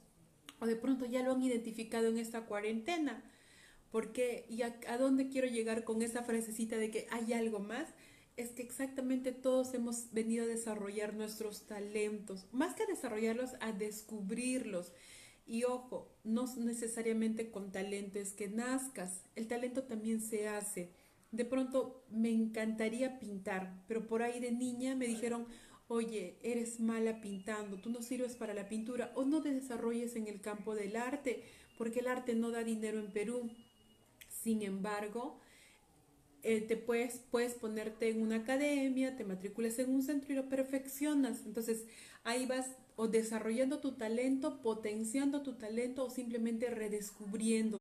[0.59, 3.23] o de pronto ya lo han identificado en esta cuarentena.
[3.91, 7.87] Porque, ¿y a, dónde quiero llegar con esa frasecita de que hay algo más?
[8.35, 13.71] Es que exactamente todos hemos venido a desarrollar nuestros talentos, más que a desarrollarlos, a
[13.71, 14.93] descubrirlos.
[15.47, 20.91] Y ojo, no necesariamente con talento es que nazcas, el talento también se hace.
[21.31, 25.47] De pronto me encantaría pintar, pero por ahí de niña me dijeron,
[25.87, 30.27] oye, eres mala pintando, tú no sirves para la pintura o no te desarrolles en
[30.27, 31.43] el campo del arte,
[31.77, 33.49] porque el arte no da dinero en Perú.
[34.47, 35.41] Sin embargo,
[36.41, 40.47] eh, te puedes, puedes ponerte en una academia, te matriculas en un centro y lo
[40.47, 41.45] perfeccionas.
[41.45, 41.83] Entonces,
[42.23, 47.77] ahí vas o desarrollando tu talento, potenciando tu talento o simplemente redescubriendo.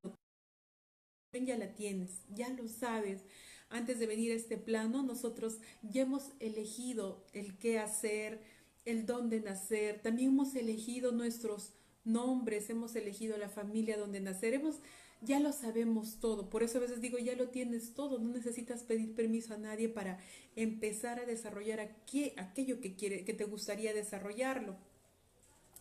[1.31, 3.23] Ya la tienes, ya lo sabes
[3.69, 8.41] antes de venir a este plano, nosotros ya hemos elegido el qué hacer,
[8.83, 11.71] el dónde nacer, también hemos elegido nuestros
[12.03, 14.81] nombres, hemos elegido la familia donde naceremos,
[15.21, 16.49] ya lo sabemos todo.
[16.49, 19.89] Por eso a veces digo, ya lo tienes todo, no necesitas pedir permiso a nadie
[19.89, 20.19] para
[20.55, 24.75] empezar a desarrollar aquello que, quiere, que te gustaría desarrollarlo.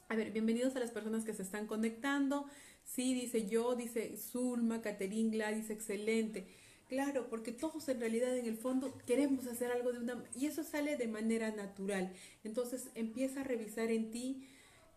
[0.08, 2.46] A ver, bienvenidos a las personas que se están conectando.
[2.84, 6.46] Sí, dice yo, dice Zulma, Caterín, Gladys, excelente.
[6.88, 10.24] Claro, porque todos en realidad en el fondo queremos hacer algo de una...
[10.36, 12.12] Y eso sale de manera natural.
[12.44, 14.46] Entonces empieza a revisar en ti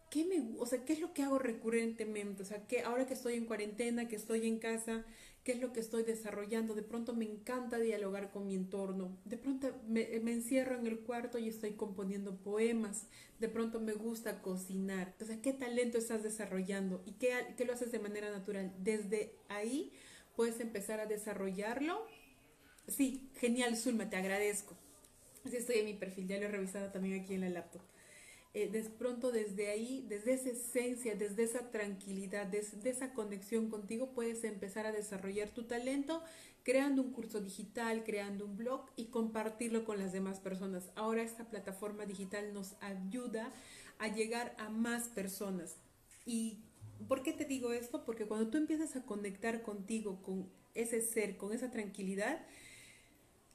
[0.09, 0.57] qué me...
[0.59, 2.43] O sea, qué es lo que hago recurrentemente.
[2.43, 5.05] O sea, que ahora que estoy en cuarentena, que estoy en casa,
[5.43, 6.75] qué es lo que estoy desarrollando.
[6.75, 9.17] De pronto me encanta dialogar con mi entorno.
[9.25, 13.07] De pronto me, encierro en el cuarto y estoy componiendo poemas.
[13.39, 15.15] De pronto me gusta cocinar.
[15.21, 18.73] O sea, qué talento estás desarrollando y qué, qué lo haces de manera natural.
[18.79, 19.93] Desde ahí
[20.35, 22.05] puedes empezar a desarrollarlo.
[22.87, 24.75] Sí, genial, Zulma, te agradezco.
[25.45, 27.81] Estoy en mi perfil, ya lo he revisado también aquí en la laptop.
[28.53, 34.43] Eh, pronto desde ahí, desde esa esencia, desde esa tranquilidad, desde esa conexión contigo, puedes
[34.43, 36.23] empezar a desarrollar tu talento
[36.63, 40.89] creando un curso digital, creando un blog y compartirlo con las demás personas.
[40.95, 43.53] Ahora esta plataforma digital nos ayuda
[43.97, 45.77] a llegar a más personas.
[46.25, 46.59] Y
[47.07, 48.03] ¿Por qué te digo esto?
[48.05, 52.45] Porque cuando tú empiezas a conectar contigo, con ese ser, con esa tranquilidad,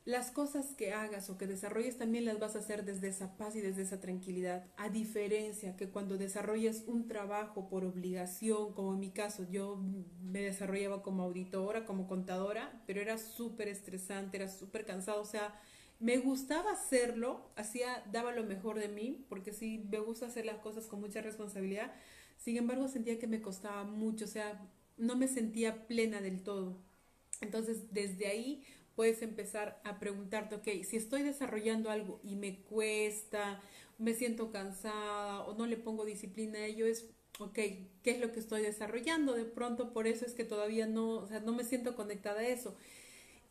[0.04, 3.56] las cosas que hagas o que desarrolles también las vas a hacer desde esa paz
[3.56, 4.66] y desde esa tranquilidad.
[4.76, 9.80] A diferencia que cuando desarrollas un trabajo por obligación, como en mi caso, yo
[10.22, 15.58] me desarrollaba como auditora, como contadora, pero era súper estresante, era súper cansado, o sea,
[16.00, 20.58] me gustaba hacerlo, hacía, daba lo mejor de mí, porque sí, me gusta hacer las
[20.58, 21.92] cosas con mucha responsabilidad,
[22.36, 24.60] sin embargo, sentía que me costaba mucho, o sea,
[24.98, 26.76] no me sentía plena del todo.
[27.40, 28.64] Entonces, desde ahí
[28.94, 33.60] puedes empezar a preguntarte, ok, si estoy desarrollando algo y me cuesta,
[33.98, 38.32] me siento cansada o no le pongo disciplina a ello, es, ok, ¿qué es lo
[38.32, 39.34] que estoy desarrollando?
[39.34, 42.48] De pronto, por eso es que todavía no, o sea, no me siento conectada a
[42.48, 42.76] eso.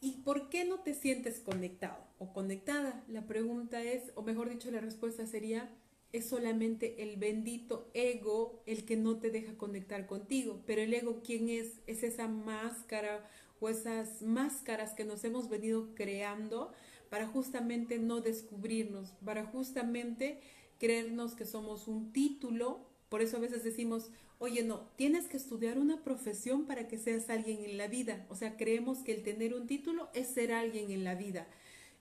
[0.01, 3.05] ¿Y por qué no te sientes conectado o conectada?
[3.07, 5.73] La pregunta es, o mejor dicho, la respuesta sería,
[6.11, 10.61] es solamente el bendito ego el que no te deja conectar contigo.
[10.65, 11.79] Pero el ego, ¿quién es?
[11.87, 13.29] Es esa máscara
[13.69, 16.71] esas máscaras que nos hemos venido creando
[17.09, 20.39] para justamente no descubrirnos, para justamente
[20.79, 22.87] creernos que somos un título.
[23.09, 24.09] Por eso a veces decimos,
[24.39, 28.25] oye, no, tienes que estudiar una profesión para que seas alguien en la vida.
[28.29, 31.47] O sea, creemos que el tener un título es ser alguien en la vida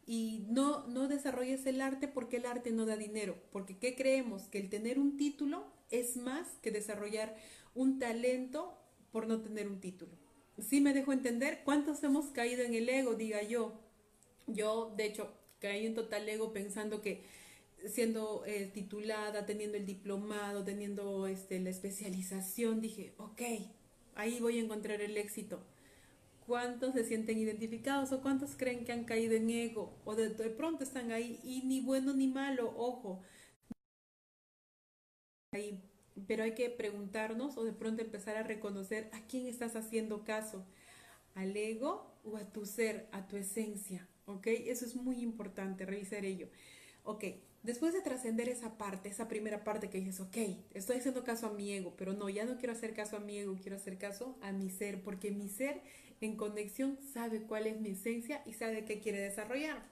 [0.06, 3.36] y no, no desarrolles el arte porque el arte no da dinero.
[3.52, 4.42] Porque ¿qué creemos?
[4.44, 7.36] Que el tener un título es más que desarrollar
[7.74, 8.78] un talento
[9.12, 10.22] por no tener un título.
[10.62, 11.60] ¿Sí me dejo entender?
[11.64, 13.14] ¿Cuántos hemos caído en el ego?
[13.14, 13.72] Diga yo.
[14.46, 17.24] Yo, de hecho, caí en total ego pensando que
[17.86, 23.42] siendo eh, titulada, teniendo el diplomado, teniendo este, la especialización, dije, ok,
[24.14, 25.62] ahí voy a encontrar el éxito
[26.46, 30.84] cuántos se sienten identificados o cuántos creen que han caído en ego o de, pronto
[30.84, 33.22] están ahí y ni bueno ni malo, ojo.
[35.52, 35.91] Ahí.
[36.26, 40.64] Pero hay que preguntarnos o de pronto empezar a reconocer a quién estás haciendo caso,
[41.34, 44.46] al ego o a tu ser, a tu esencia, ¿ok?
[44.46, 46.48] Eso es muy importante, revisar ello.
[47.04, 47.24] Ok,
[47.62, 50.36] después de trascender esa parte, esa primera parte que dices, ok,
[50.74, 53.38] estoy haciendo caso a mi ego, pero no, ya no quiero hacer caso a mi
[53.38, 55.80] ego, quiero hacer caso a mi ser, porque mi ser
[56.20, 59.82] en conexión sabe cuál es mi esencia y sabe qué quiere desarrollar.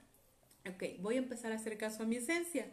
[0.69, 2.71] Ok, voy a empezar a hacer caso a mi esencia.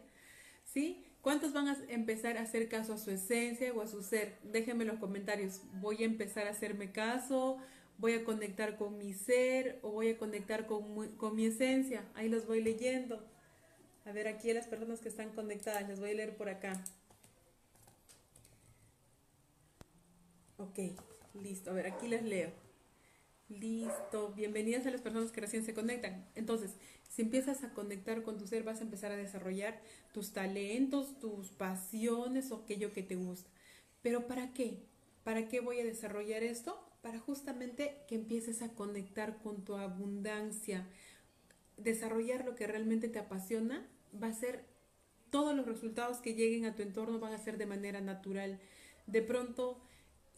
[0.63, 1.03] ¿Sí?
[1.21, 4.37] ¿Cuántos van a empezar a hacer caso a su esencia o a su ser?
[4.43, 5.61] Déjenme en los comentarios.
[5.81, 7.57] Voy a empezar a hacerme caso,
[7.97, 12.05] voy a conectar con mi ser o voy a conectar con, con mi esencia.
[12.15, 13.21] Ahí los voy leyendo.
[14.05, 16.81] A ver, aquí a las personas que están conectadas, les voy a leer por acá.
[20.57, 20.79] Ok,
[21.41, 21.71] listo.
[21.71, 22.51] A ver, aquí les leo.
[23.49, 26.27] Listo, bienvenidas a las personas que recién se conectan.
[26.35, 26.75] Entonces,
[27.09, 29.81] si empiezas a conectar con tu ser, vas a empezar a desarrollar
[30.13, 33.49] tus talentos, tus pasiones o aquello que te gusta.
[34.01, 34.83] Pero ¿para qué?
[35.23, 36.79] ¿Para qué voy a desarrollar esto?
[37.01, 40.87] Para justamente que empieces a conectar con tu abundancia.
[41.77, 43.87] Desarrollar lo que realmente te apasiona
[44.21, 44.63] va a ser,
[45.31, 48.59] todos los resultados que lleguen a tu entorno van a ser de manera natural.
[49.07, 49.81] De pronto,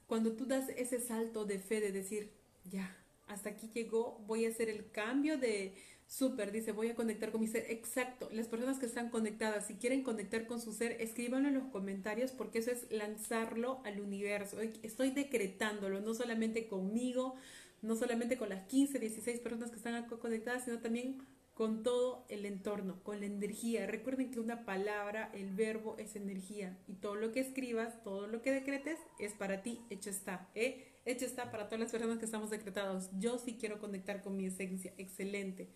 [0.08, 2.32] cuando tú das ese salto de fe de decir,
[2.70, 2.98] ya,
[3.28, 5.74] hasta aquí llegó, voy a hacer el cambio de
[6.12, 7.66] súper, dice, voy a conectar con mi ser.
[7.70, 11.64] Exacto, las personas que están conectadas, si quieren conectar con su ser, escríbanlo en los
[11.70, 14.59] comentarios porque eso es lanzarlo al universo.
[14.59, 17.36] Estoy decretándolo, no solamente conmigo,
[17.82, 22.45] no solamente con las 15, 16 personas que están conectadas, sino también con todo el
[22.45, 23.88] entorno, con la energía.
[23.88, 28.41] Recuerden que una palabra, el verbo es energía y todo lo que escribas, todo lo
[28.41, 30.49] que decretes es para ti, hecho está.
[30.55, 30.91] ¿eh?
[31.05, 33.09] Hecho está para todas las personas que estamos decretados.
[33.18, 35.70] Yo sí quiero conectar con mi esencia, excelente.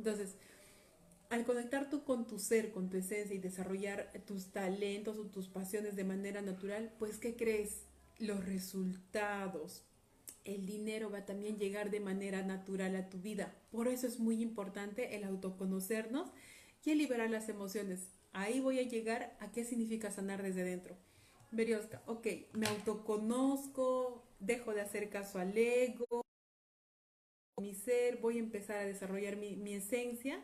[0.00, 0.34] Entonces,
[1.28, 5.48] al conectar tú con tu ser, con tu esencia y desarrollar tus talentos o tus
[5.48, 7.82] pasiones de manera natural, pues ¿qué crees?
[8.18, 9.82] Los resultados,
[10.46, 13.54] el dinero va a también llegar de manera natural a tu vida.
[13.70, 16.30] Por eso es muy importante el autoconocernos
[16.82, 18.00] y el liberar las emociones.
[18.32, 20.96] Ahí voy a llegar a qué significa sanar desde dentro.
[21.50, 26.24] Berioska, ok, me autoconozco, dejo de hacer caso al ego,
[27.60, 30.42] mi ser, voy a empezar a desarrollar mi, esencia.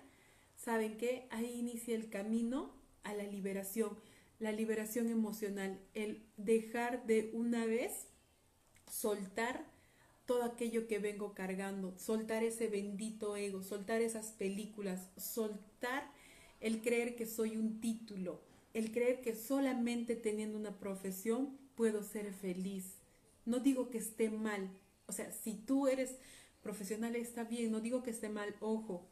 [0.56, 1.26] ¿Saben qué?
[1.30, 3.96] Ahí inicia el camino a la liberación,
[4.38, 8.06] la liberación emocional, el dejar de una vez
[8.90, 9.64] soltar
[10.26, 16.10] todo aquello que vengo cargando, soltar ese bendito ego, soltar esas películas, soltar
[16.60, 18.40] el creer que soy un título,
[18.74, 22.96] el creer que solamente teniendo una profesión puedo ser feliz.
[23.44, 24.70] No digo que esté mal,
[25.06, 26.16] o sea, si tú eres
[26.66, 29.06] profesional está bien, no digo que esté mal, ojo,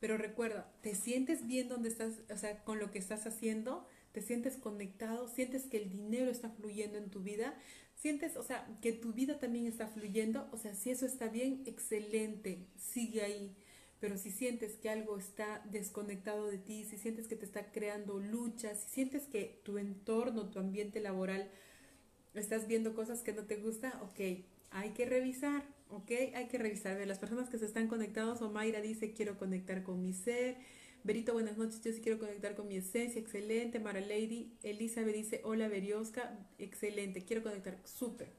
[0.00, 4.22] pero recuerda, te sientes bien donde estás, o sea, con lo que estás haciendo, te
[4.22, 7.58] sientes conectado, sientes que el dinero está fluyendo en tu vida,
[7.94, 11.62] sientes, o sea, que tu vida también está fluyendo, o sea, si eso está bien,
[11.66, 13.54] excelente, sigue ahí.
[14.00, 18.18] Pero si sientes que algo está desconectado de ti, si sientes que te está creando
[18.18, 21.50] luchas, si sientes que tu entorno, tu ambiente laboral,
[22.34, 24.20] estás viendo cosas que no te gustan, ok,
[24.70, 26.98] hay que revisar, ok, hay que revisar.
[26.98, 30.56] De las personas que se están conectados, Omaira dice, quiero conectar con mi ser,
[31.04, 31.82] Berito, buenas noches.
[31.82, 33.20] Yo sí quiero conectar con mi esencia.
[33.20, 33.78] Excelente.
[33.78, 34.56] Mara Lady.
[34.62, 36.34] Elizabeth dice, hola Berioska.
[36.56, 37.26] Excelente.
[37.26, 37.78] Quiero conectar.
[37.84, 38.32] Súper.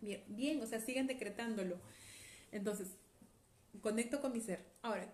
[0.00, 0.60] Bien, bien.
[0.60, 1.78] O sea, sigan decretándolo.
[2.50, 2.88] Entonces,
[3.80, 4.64] conecto con mi ser.
[4.82, 5.08] Ahora,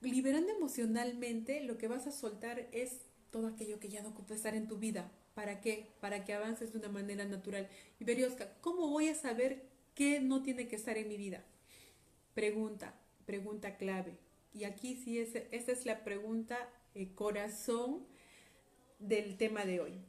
[0.00, 4.54] liberando emocionalmente, lo que vas a soltar es todo aquello que ya no ocupa estar
[4.54, 5.12] en tu vida.
[5.34, 5.90] ¿Para qué?
[6.00, 7.68] Para que avances de una manera natural.
[8.00, 11.44] Y Berioska, ¿cómo voy a saber qué no tiene que estar en mi vida?
[12.34, 12.94] Pregunta,
[13.26, 14.18] pregunta clave.
[14.54, 16.58] Y aquí sí, es, esta es la pregunta
[16.94, 18.06] eh, corazón
[18.98, 20.00] del tema de hoy.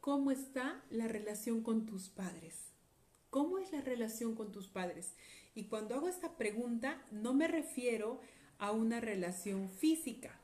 [0.00, 2.72] ¿Cómo está la relación con tus padres?
[3.30, 5.14] ¿Cómo es la relación con tus padres?
[5.54, 8.20] Y cuando hago esta pregunta, no me refiero
[8.58, 10.38] a una relación física.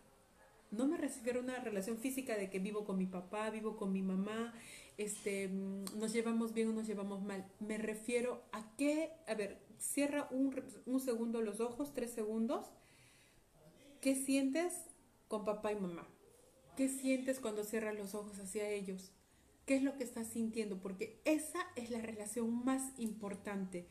[0.71, 3.93] No me refiero a una relación física de que vivo con mi papá, vivo con
[3.93, 4.55] mi mamá,
[5.03, 7.47] este, mm, nos llevamos bien o nos llevamos mal.
[7.61, 12.73] Me refiero a qué, a ver, cierra un segundo los ojos, tres segundos
[14.03, 14.75] ¿Qué sientes
[15.29, 16.09] con papá y mamá?
[16.77, 19.13] ¿Qué sientes cuando cierras los ojos hacia ellos?
[19.65, 20.83] ¿Qué es lo que estás sintiendo?
[20.83, 23.87] Porque esa es la relación más importante.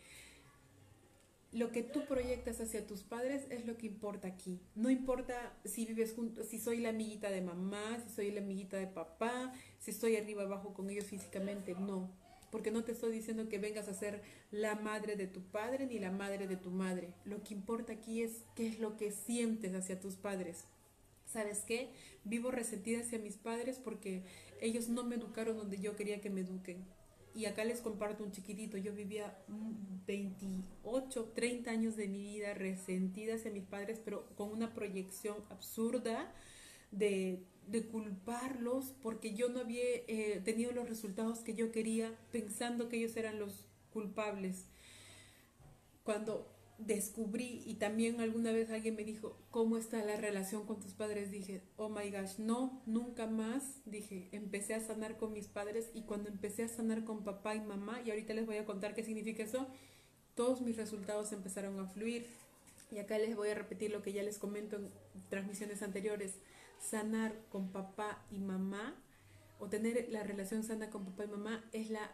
[1.51, 4.61] Lo que tú proyectas hacia tus padres es lo que importa aquí.
[4.75, 8.77] No importa si vives juntos, si soy la amiguita de mamá, si soy la amiguita
[8.77, 12.09] de papá, si estoy arriba abajo con ellos físicamente, no
[12.51, 14.21] porque no te estoy diciendo que vengas a ser
[14.51, 17.13] la madre de tu padre ni la madre de tu madre.
[17.23, 20.65] Lo que importa aquí es qué es lo que sientes hacia tus padres.
[21.25, 21.89] ¿Sabes qué?
[22.25, 24.23] Vivo resentida hacia mis padres porque
[24.59, 26.85] ellos no me educaron donde yo quería que me eduquen.
[27.33, 28.77] Y acá les comparto un chiquitito.
[28.77, 29.37] Yo vivía
[30.07, 36.33] 28, 30 años de mi vida resentida hacia mis padres, pero con una proyección absurda
[36.91, 42.89] de de culparlos porque yo no había eh, tenido los resultados que yo quería pensando
[42.89, 44.65] que ellos eran los culpables.
[46.03, 46.51] Cuando
[46.85, 51.31] descubrí y también alguna vez alguien me dijo, ¿cómo está la relación con tus padres?
[51.31, 53.81] Dije, oh my gosh, no, nunca más.
[53.85, 57.61] Dije, empecé a sanar con mis padres y cuando empecé a sanar con papá y
[57.61, 59.67] mamá, y ahorita les voy a contar qué significa eso,
[60.35, 62.27] todos mis resultados empezaron a fluir.
[62.91, 64.89] Y acá les voy a repetir lo que ya les comento en
[65.29, 66.33] transmisiones anteriores
[66.81, 68.95] sanar con papá y mamá
[69.59, 72.11] o tener la relación sana con papá y mamá es la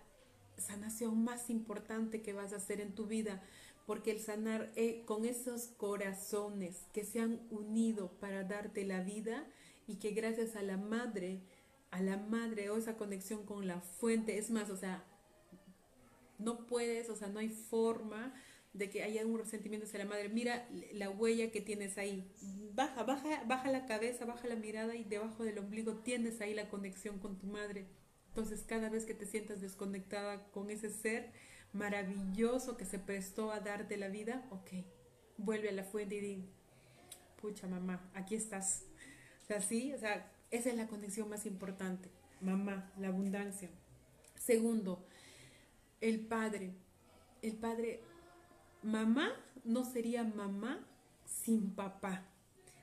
[0.57, 3.41] sanación más importante que vas a hacer en tu vida,
[3.85, 9.47] porque el sanar eh, con esos corazones que se han unido para darte la vida
[9.87, 11.41] y que gracias a la madre,
[11.91, 15.05] a la madre o esa conexión con la fuente, es más, o sea,
[16.37, 18.33] no puedes, o sea, no hay forma
[18.73, 20.29] de que haya un resentimiento hacia la madre.
[20.29, 22.29] Mira la huella que tienes ahí.
[22.73, 26.69] Baja, baja, baja la cabeza, baja la mirada y debajo del ombligo tienes ahí la
[26.69, 27.87] conexión con tu madre.
[28.37, 31.31] Entonces cada vez que te sientas desconectada con ese ser
[31.73, 34.85] maravilloso que se prestó a darte la vida, ok,
[35.37, 36.45] vuelve a la fuente y di,
[37.41, 38.83] pucha mamá, aquí estás.
[39.41, 42.11] O sea, sí, o sea, esa es la conexión más importante.
[42.39, 43.71] Mamá, la abundancia.
[44.35, 45.03] Segundo,
[45.99, 46.75] el padre.
[47.41, 48.01] El padre
[48.83, 49.31] mamá
[49.63, 50.87] no sería mamá
[51.25, 52.23] sin papá.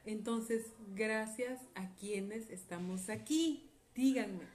[0.05, 3.71] Entonces, gracias a quienes estamos aquí.
[3.95, 4.54] Díganme,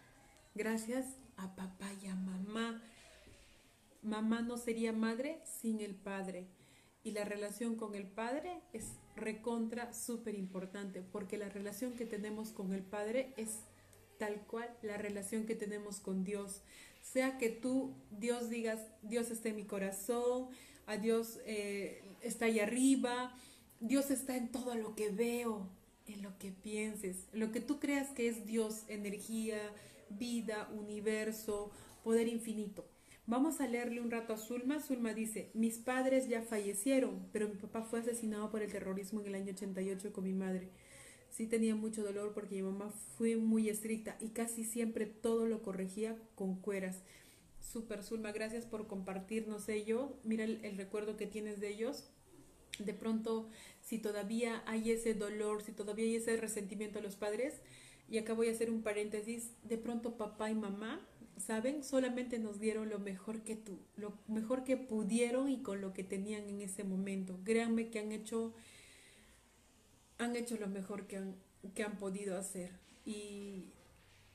[0.55, 1.05] gracias
[1.37, 2.81] a papá y a mamá.
[4.01, 6.47] Mamá no sería madre sin el padre.
[7.03, 8.85] Y la relación con el padre es
[9.15, 13.59] recontra súper importante, porque la relación que tenemos con el padre es
[14.17, 16.61] tal cual la relación que tenemos con Dios.
[17.01, 20.49] Sea que tú, Dios digas, Dios está en mi corazón,
[20.85, 23.33] a Dios eh, está ahí arriba,
[23.79, 25.67] Dios está en todo lo que veo,
[26.07, 29.59] en lo que pienses, lo que tú creas que es Dios, energía,
[30.11, 31.71] vida, universo,
[32.03, 32.85] poder infinito.
[33.29, 34.79] Vamos a leerle un rato a Zulma.
[34.79, 39.27] Zulma dice, mis padres ya fallecieron, pero mi papá fue asesinado por el terrorismo en
[39.27, 40.69] el año 88 con mi madre.
[41.29, 45.61] Sí tenía mucho dolor porque mi mamá fue muy estricta y casi siempre todo lo
[45.61, 47.03] corregía con cueras.
[47.61, 50.17] Super Zulma, gracias por compartirnos ello.
[50.23, 52.09] Mira el, el recuerdo que tienes de ellos.
[52.79, 53.47] De pronto,
[53.81, 57.61] si todavía hay ese dolor, si todavía hay ese resentimiento a los padres,
[58.09, 60.99] y acá voy a hacer un paréntesis, de pronto papá y mamá
[61.39, 61.83] ¿saben?
[61.83, 66.03] Solamente nos dieron lo mejor que tú, lo mejor que pudieron y con lo que
[66.03, 67.39] tenían en ese momento.
[67.43, 68.53] Créanme que han hecho,
[70.17, 71.35] han hecho lo mejor que han,
[71.73, 72.71] que han podido hacer.
[73.05, 73.73] Y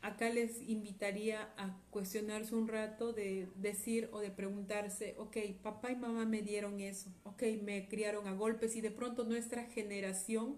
[0.02, 5.96] acá les invitaría a cuestionarse un rato de decir o de preguntarse, ok, papá y
[5.96, 10.56] mamá me dieron eso, ok, me criaron a golpes y de pronto nuestra generación,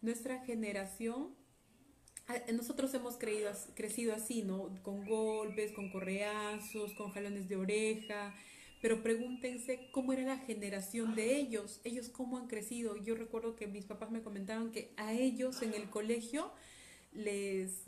[0.00, 1.39] nuestra generación
[2.52, 4.68] nosotros hemos creído, crecido así, ¿no?
[4.82, 8.34] Con golpes, con correazos, con jalones de oreja,
[8.80, 12.96] pero pregúntense cómo era la generación de ellos, ellos cómo han crecido.
[12.96, 16.50] Yo recuerdo que mis papás me comentaban que a ellos en el colegio
[17.12, 17.84] les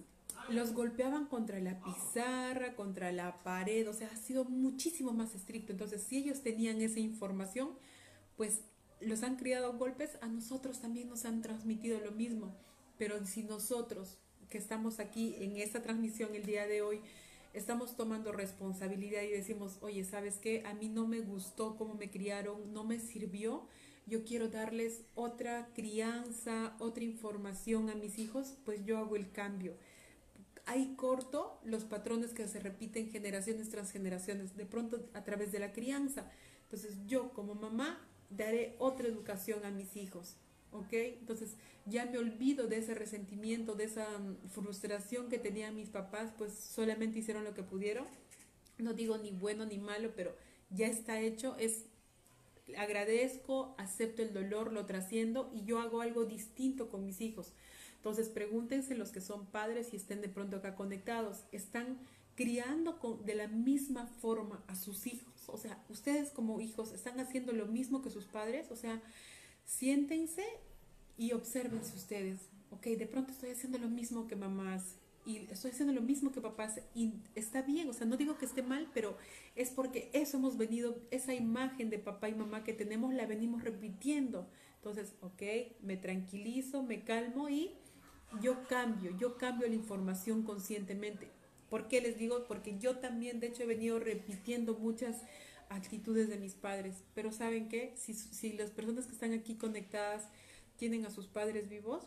[0.48, 5.72] los golpeaban contra la pizarra, contra la pared, o sea, ha sido muchísimo más estricto.
[5.72, 7.70] Entonces, si ellos tenían esa información,
[8.36, 8.62] pues
[9.00, 12.56] los han criado golpes, a nosotros también nos han transmitido lo mismo.
[12.98, 14.18] Pero si nosotros
[14.52, 17.00] que estamos aquí en esta transmisión el día de hoy,
[17.54, 20.62] estamos tomando responsabilidad y decimos, oye, ¿sabes qué?
[20.66, 23.66] A mí no me gustó cómo me criaron, no me sirvió.
[24.06, 29.74] Yo quiero darles otra crianza, otra información a mis hijos, pues yo hago el cambio.
[30.66, 35.60] Ahí corto los patrones que se repiten generaciones tras generaciones, de pronto a través de
[35.60, 36.30] la crianza.
[36.64, 40.36] Entonces yo como mamá daré otra educación a mis hijos.
[40.72, 40.92] ¿Ok?
[40.92, 41.56] Entonces
[41.86, 46.52] ya me olvido de ese resentimiento, de esa mm, frustración que tenían mis papás, pues
[46.52, 48.06] solamente hicieron lo que pudieron.
[48.78, 50.34] No digo ni bueno ni malo, pero
[50.70, 51.84] ya está hecho, es
[52.76, 57.52] agradezco, acepto el dolor, lo trasciendo y yo hago algo distinto con mis hijos.
[57.96, 61.98] Entonces pregúntense los que son padres y estén de pronto acá conectados, están
[62.34, 67.20] criando con, de la misma forma a sus hijos, o sea, ustedes como hijos están
[67.20, 69.02] haciendo lo mismo que sus padres, o sea,
[69.64, 70.44] siéntense
[71.16, 72.40] y observense ustedes.
[72.70, 76.40] Ok, de pronto estoy haciendo lo mismo que mamás y estoy haciendo lo mismo que
[76.40, 79.16] papás y está bien, o sea, no digo que esté mal, pero
[79.54, 83.62] es porque eso hemos venido, esa imagen de papá y mamá que tenemos la venimos
[83.62, 84.48] repitiendo.
[84.76, 85.42] Entonces, ok,
[85.82, 87.70] me tranquilizo, me calmo y
[88.40, 91.28] yo cambio, yo cambio la información conscientemente.
[91.70, 92.46] ¿Por qué les digo?
[92.48, 95.22] Porque yo también, de hecho, he venido repitiendo muchas
[95.76, 97.02] actitudes de mis padres.
[97.14, 97.94] Pero ¿saben qué?
[97.96, 100.28] Si, las personas que están aquí conectadas
[100.76, 102.04] tienen a sus padres vivos,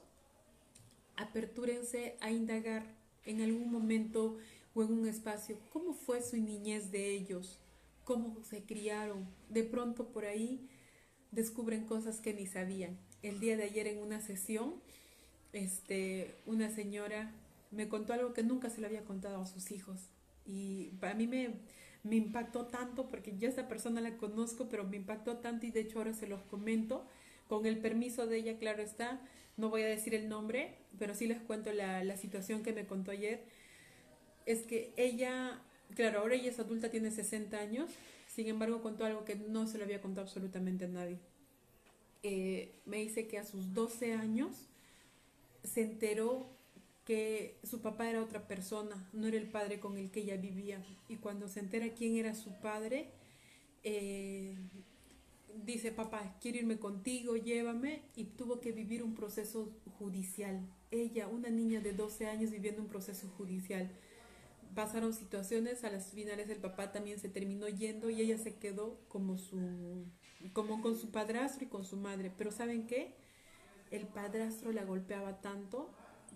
[1.15, 2.85] apertúrense a indagar
[3.25, 4.37] en algún momento
[4.73, 7.59] o en un espacio cómo fue su niñez de ellos,
[8.03, 9.27] cómo se criaron.
[9.49, 10.67] De pronto por ahí
[11.31, 12.97] descubren cosas que ni sabían.
[13.21, 14.75] El día de ayer en una sesión,
[15.53, 17.33] este, una señora
[17.71, 20.09] me contó algo que nunca se le había contado a sus hijos.
[20.45, 21.55] Y para mí me,
[22.05, 25.71] me impactó tanto porque yo a esa persona la conozco, pero me impactó tanto y
[25.71, 27.05] de hecho ahora se los comento.
[27.49, 29.19] Con el permiso de ella, claro está,
[29.57, 32.85] no voy a decir el nombre, pero sí les cuento la, la situación que me
[32.85, 33.43] contó ayer.
[34.45, 35.59] Es que ella,
[35.95, 37.89] claro, ahora ella es adulta, tiene 60 años,
[38.27, 41.17] sin embargo contó algo que no se lo había contado absolutamente a nadie.
[42.21, 44.67] Eh, me dice que a sus 12 años
[45.63, 46.54] se enteró
[47.05, 50.83] que su papá era otra persona, no era el padre con el que ella vivía.
[51.07, 53.11] Y cuando se entera quién era su padre,
[53.83, 54.55] eh,
[55.63, 60.67] dice, papá, quiero irme contigo, llévame, y tuvo que vivir un proceso judicial.
[60.89, 63.89] Ella, una niña de 12 años viviendo un proceso judicial.
[64.73, 68.99] Pasaron situaciones, a las finales el papá también se terminó yendo y ella se quedó
[69.07, 70.05] como su
[70.53, 73.15] como con su padrastro y con su madre, pero ¿saben qué?
[73.89, 75.89] El padrastro la golpeaba tanto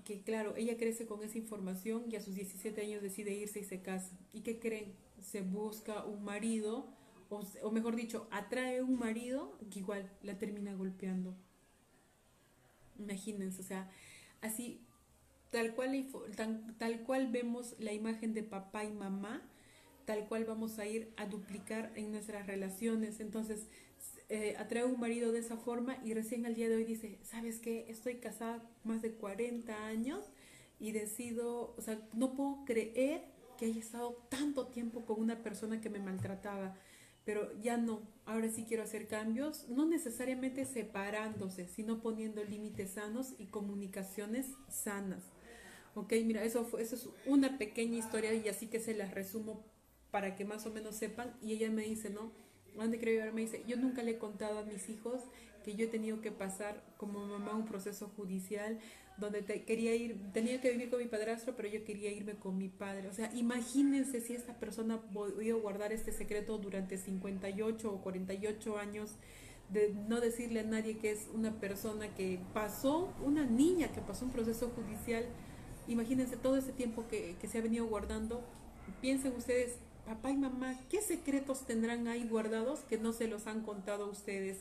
[0.05, 3.63] que claro, ella crece con esa información y a sus 17 años decide irse y
[3.63, 4.17] se casa.
[4.33, 4.93] ¿Y qué creen?
[5.21, 6.87] Se busca un marido,
[7.29, 11.35] o, o mejor dicho, atrae un marido que igual la termina golpeando.
[12.97, 13.89] Imagínense, o sea,
[14.41, 14.81] así,
[15.51, 16.07] tal cual,
[16.77, 19.41] tal cual vemos la imagen de papá y mamá,
[20.05, 23.19] tal cual vamos a ir a duplicar en nuestras relaciones.
[23.19, 23.67] Entonces,
[24.29, 27.17] eh, atrae a un marido de esa forma y recién al día de hoy dice,
[27.23, 27.85] ¿sabes qué?
[27.89, 30.23] Estoy casada más de 40 años
[30.79, 33.23] y decido, o sea, no puedo creer
[33.57, 36.75] que haya estado tanto tiempo con una persona que me maltrataba,
[37.25, 43.33] pero ya no, ahora sí quiero hacer cambios, no necesariamente separándose, sino poniendo límites sanos
[43.39, 45.23] y comunicaciones sanas.
[45.95, 49.65] Ok, mira, eso, fue, eso es una pequeña historia y así que se las resumo
[50.11, 51.35] para que más o menos sepan.
[51.41, 52.31] Y ella me dice, ¿no?
[52.79, 53.33] ¿Dónde creo yo?
[53.33, 55.21] Me dice, yo nunca le he contado a mis hijos
[55.63, 58.79] que yo he tenido que pasar como mamá un proceso judicial
[59.19, 62.57] donde te, quería ir, tenía que vivir con mi padrastro, pero yo quería irme con
[62.57, 63.07] mi padre.
[63.09, 69.11] O sea, imagínense si esta persona podía guardar este secreto durante 58 o 48 años,
[69.69, 74.25] de no decirle a nadie que es una persona que pasó, una niña que pasó
[74.25, 75.25] un proceso judicial.
[75.87, 78.41] Imagínense todo ese tiempo que, que se ha venido guardando.
[79.01, 79.75] Piensen ustedes,
[80.09, 84.09] papá y mamá, ¿qué secretos tendrán ahí guardados que no se los han contado a
[84.09, 84.57] ustedes?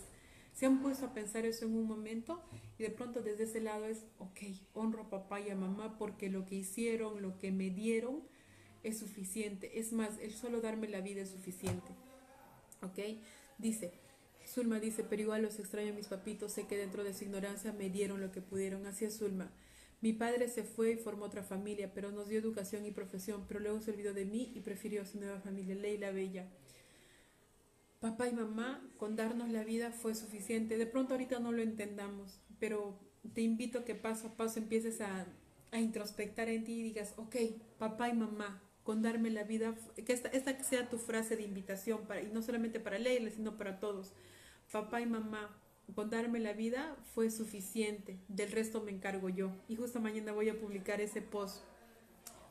[0.52, 2.42] ¿Se han puesto a pensar eso en un momento?
[2.78, 4.40] Y de pronto desde ese lado es, ok,
[4.74, 8.24] honro a papá y a mamá porque lo que hicieron, lo que me dieron,
[8.82, 9.78] es suficiente.
[9.78, 11.92] Es más, el solo darme la vida es suficiente.
[12.82, 12.98] ¿Ok?
[13.56, 13.94] Dice,
[14.46, 17.72] Zulma dice, pero igual los extraño a mis papitos, sé que dentro de su ignorancia
[17.72, 18.86] me dieron lo que pudieron.
[18.86, 19.50] Así es Zulma.
[20.00, 23.58] Mi padre se fue y formó otra familia, pero nos dio educación y profesión, pero
[23.58, 26.48] luego se olvidó de mí y prefirió su nueva familia, Leila Bella.
[27.98, 30.78] Papá y mamá, con darnos la vida fue suficiente.
[30.78, 32.96] De pronto ahorita no lo entendamos, pero
[33.34, 35.26] te invito a que paso a paso empieces a,
[35.72, 37.36] introspectar en ti y digas, ok,
[37.78, 42.06] papá y mamá, con darme la vida, que esta, esta sea tu frase de invitación,
[42.06, 44.14] para, y no solamente para leerle, sino para todos.
[44.72, 45.60] Papá y mamá,
[45.94, 49.50] con darme la vida fue suficiente, del resto me encargo yo.
[49.68, 51.62] Y justo mañana voy a publicar ese post.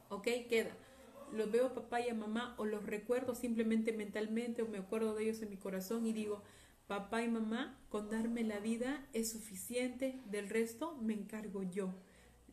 [0.09, 0.27] ¿Ok?
[0.49, 0.71] Queda.
[1.33, 5.13] Los veo a papá y a mamá o los recuerdo simplemente mentalmente o me acuerdo
[5.13, 6.41] de ellos en mi corazón y digo,
[6.87, 11.93] Papá y mamá, con darme la vida es suficiente, del resto me encargo yo.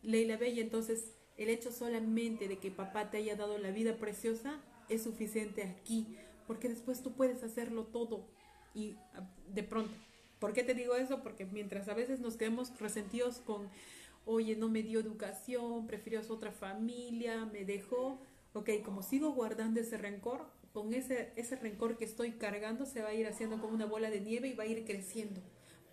[0.01, 4.61] Leila Bella, entonces, el hecho solamente de que papá te haya dado la vida preciosa
[4.89, 6.17] es suficiente aquí,
[6.47, 8.27] porque después tú puedes hacerlo todo
[8.73, 9.93] y ah, de pronto.
[10.45, 11.23] ¿Por qué te digo eso?
[11.23, 13.67] Porque mientras a veces nos quedamos resentidos con,
[14.25, 18.21] oye, no me dio educación, prefirió a otra familia, me dejó,
[18.53, 23.07] ok, como sigo guardando ese rencor, con ese, ese rencor que estoy cargando se va
[23.07, 25.41] a ir haciendo como una bola de nieve y va a ir creciendo.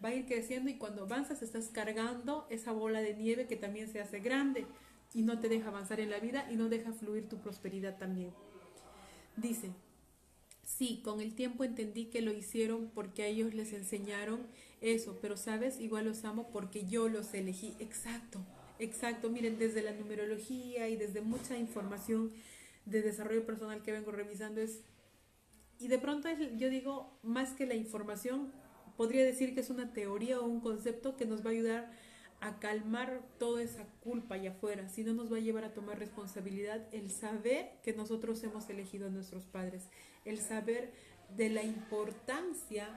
[0.05, 3.89] Va a ir creciendo y cuando avanzas estás cargando esa bola de nieve que también
[3.89, 4.67] se hace grande
[5.15, 8.35] y no te deja avanzar en la vida y no deja fluir tu prosperidad también.
[9.35, 9.71] Dice,
[10.77, 14.47] sí, con el tiempo entendí que lo hicieron porque a ellos les enseñaron
[14.81, 17.75] eso, pero sabes, igual los amo porque yo los elegí.
[17.79, 18.41] Exacto,
[18.79, 19.31] exacto.
[19.31, 22.33] Miren, desde la numerología y desde mucha información
[22.87, 24.81] de desarrollo personal que vengo revisando es,
[25.79, 28.53] y de pronto yo digo, más que la información,
[28.97, 31.93] podría decir que es una teoría o un concepto que nos va a ayudar
[32.43, 36.01] a calmar toda esa culpa allá afuera, si no nos va a llevar a tomar
[36.01, 39.89] responsabilidad el saber que nosotros hemos elegido a nuestros padres,
[40.25, 40.93] el saber
[41.37, 42.89] de la importancia,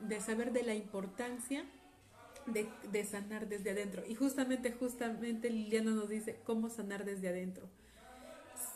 [0.00, 1.64] de saber de la importancia
[2.46, 4.04] de, de, sanar desde adentro.
[4.06, 7.68] Y justamente, justamente Liliana nos dice cómo sanar desde adentro.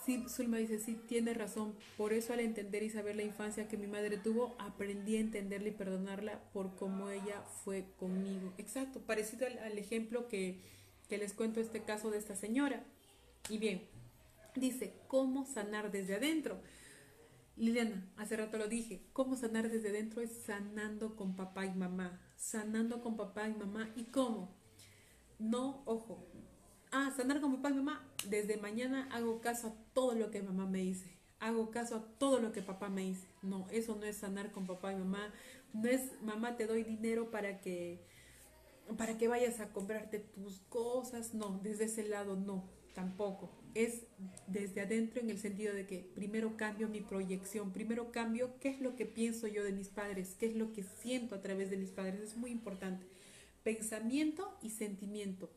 [0.04, 1.74] Sí, Zulma dice, sí, tiene razón.
[1.96, 5.68] Por eso al entender y saber la infancia que mi madre tuvo, aprendí a entenderla
[5.68, 8.52] y perdonarla por cómo ella fue conmigo.
[8.58, 10.60] Exacto, parecido al, ejemplo que,
[11.08, 12.84] que les cuento este caso de esta señora.
[13.48, 13.82] Y bien,
[14.54, 16.60] dice, ¿cómo sanar desde adentro?
[17.56, 22.20] Liliana, hace rato lo dije, cómo sanar desde adentro es sanando con papá y mamá,
[22.36, 23.90] sanando con papá y mamá.
[23.96, 24.54] ¿Y cómo?
[25.38, 26.26] No, ojo,
[26.94, 30.66] ah, sanar con papá y mamá, desde mañana hago caso a todo lo que mamá
[30.66, 33.26] me dice, hago caso a todo lo que papá me dice.
[33.42, 35.32] No, eso no es sanar con papá y mamá,
[35.72, 38.00] no es mamá te doy dinero para que
[38.98, 42.64] para que vayas a comprarte tus cosas, no, desde ese lado no,
[42.94, 43.50] tampoco.
[43.74, 44.02] Es
[44.46, 48.80] desde adentro en el sentido de que primero cambio mi proyección, primero cambio qué es
[48.80, 51.78] lo que pienso yo de mis padres, qué es lo que siento a través de
[51.78, 53.06] mis padres, es muy importante.
[53.62, 55.50] Pensamiento y sentimiento,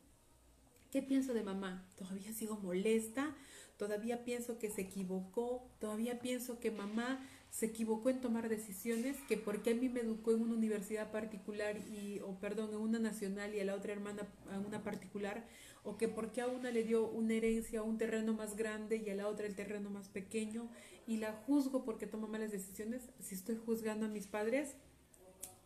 [0.97, 1.85] ¿Qué pienso de mamá?
[1.95, 3.35] Todavía sigo molesta,
[3.77, 9.37] todavía pienso que se equivocó, todavía pienso que mamá se equivocó en tomar decisiones, que
[9.37, 13.53] porque a mí me educó en una universidad particular y, o perdón, en una nacional
[13.53, 15.45] y a la otra hermana en una particular,
[15.83, 19.13] o que porque a una le dio una herencia, un terreno más grande y a
[19.13, 20.67] la otra el terreno más pequeño,
[21.05, 24.73] y la juzgo porque toma malas decisiones, si estoy juzgando a mis padres,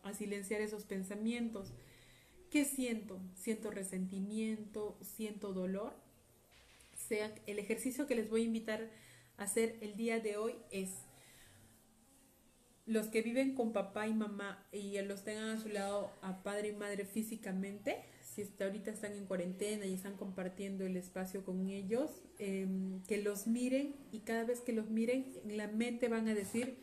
[0.02, 1.72] a silenciar esos pensamientos
[2.52, 3.18] ¿Qué siento?
[3.34, 5.94] Siento resentimiento, siento dolor.
[6.94, 8.90] Sea, el ejercicio que les voy a invitar
[9.38, 10.90] a hacer el día de hoy es
[12.84, 16.68] los que viven con papá y mamá y los tengan a su lado a padre
[16.68, 21.70] y madre físicamente, si hasta ahorita están en cuarentena y están compartiendo el espacio con
[21.70, 26.28] ellos, em, que los miren y cada vez que los miren en la mente van
[26.28, 26.76] a decir,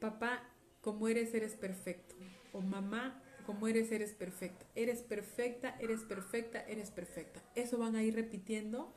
[0.00, 0.42] papá,
[0.80, 2.16] como eres, eres perfecto.
[2.52, 4.66] O mamá, como eres, eres perfecta.
[4.74, 7.42] Eres perfecta, eres perfecta, eres perfecta.
[7.54, 8.92] Eso van a ir repitiendo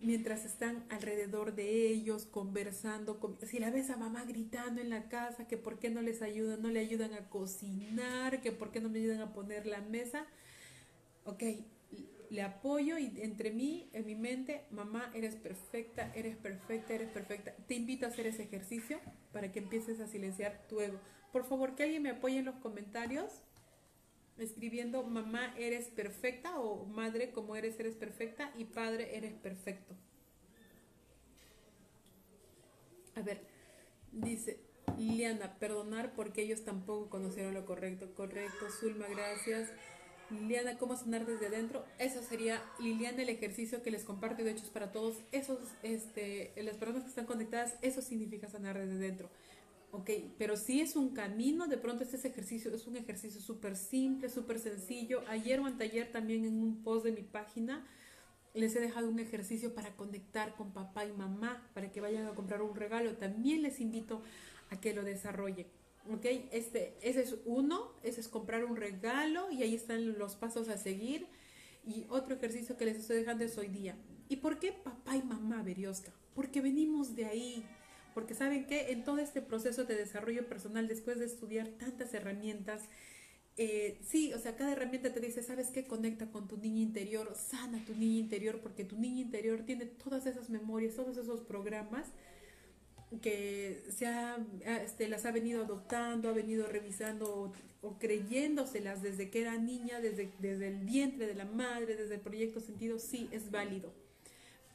[0.00, 3.18] mientras están alrededor de ellos, conversando.
[3.46, 6.62] si la ves a mamá gritando en la casa, que por qué no les ayudan,
[6.62, 10.26] no le ayudan a cocinar, que por qué no me ayudan a poner la mesa.
[11.24, 11.42] Ok,
[12.30, 17.52] le apoyo y entre mí, en mi mente, mamá, eres perfecta, eres perfecta, eres perfecta.
[17.66, 19.00] Te invito a hacer ese ejercicio
[19.32, 21.00] para que empieces a silenciar tu ego.
[21.32, 23.42] Por favor, que alguien me apoye en los comentarios
[24.38, 29.94] escribiendo mamá eres perfecta o madre como eres eres perfecta y padre eres perfecto.
[33.16, 33.40] A ver,
[34.12, 34.60] dice
[34.96, 38.14] Liliana, perdonar porque ellos tampoco conocieron lo correcto.
[38.14, 39.70] Correcto, Zulma, gracias.
[40.30, 41.84] Liliana, ¿cómo sanar desde adentro?
[41.98, 46.76] Eso sería, Liliana, el ejercicio que les comparto, de hecho para todos, esos, este, las
[46.76, 49.30] personas que están conectadas, eso significa sanar desde dentro.
[49.90, 54.28] Ok, pero si es un camino, de pronto este ejercicio es un ejercicio súper simple,
[54.28, 55.22] súper sencillo.
[55.28, 57.86] Ayer o anteayer también en un post de mi página
[58.54, 62.34] les he dejado un ejercicio para conectar con papá y mamá, para que vayan a
[62.34, 63.16] comprar un regalo.
[63.16, 64.22] También les invito
[64.70, 65.66] a que lo desarrollen.
[66.12, 66.24] ¿ok?
[66.52, 70.76] Este, ese es uno, ese es comprar un regalo y ahí están los pasos a
[70.76, 71.26] seguir.
[71.86, 73.96] Y otro ejercicio que les estoy dejando es hoy día.
[74.28, 76.12] ¿Y por qué papá y mamá, Berioska?
[76.34, 77.64] Porque venimos de ahí,
[78.18, 82.82] porque saben que en todo este proceso de desarrollo personal, después de estudiar tantas herramientas,
[83.56, 85.86] eh, sí, o sea, cada herramienta te dice, ¿sabes qué?
[85.86, 90.26] Conecta con tu niño interior, sana tu niño interior, porque tu niño interior tiene todas
[90.26, 92.08] esas memorias, todos esos programas
[93.22, 94.44] que se ha,
[94.82, 97.52] este, las ha venido adoptando, ha venido revisando
[97.82, 102.20] o, creyéndoselas desde que era niña, desde, desde el vientre de la madre, desde el
[102.20, 104.07] proyecto sentido, sí, es válido.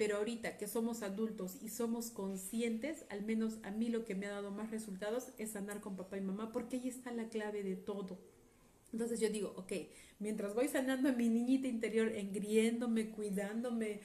[0.04, 4.26] Pero ahorita que somos adultos y somos conscientes, al menos a mí lo que me
[4.26, 7.64] ha dado más resultados es sanar con papá y mamá, porque ahí está la clave
[7.64, 8.20] de todo.
[8.92, 9.72] Entonces yo digo, ok,
[10.20, 14.02] mientras voy sanando a mi niñita interior, engriéndome, cuidándome,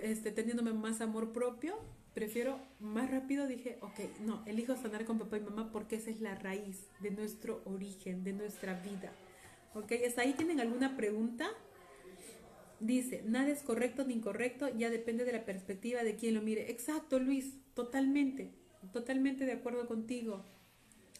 [0.00, 1.78] este, teniéndome más amor propio,
[2.14, 6.22] prefiero más rápido, dije, ok, no, elijo sanar con papá y mamá porque esa es
[6.22, 9.12] la raíz de nuestro origen, de nuestra vida.
[9.74, 11.50] Ok, ¿hasta ahí tienen alguna pregunta?
[12.80, 16.70] Dice, nada es correcto ni incorrecto, ya depende de la perspectiva de quien lo mire.
[16.70, 18.50] Exacto, Luis, totalmente,
[18.90, 20.46] totalmente de acuerdo contigo.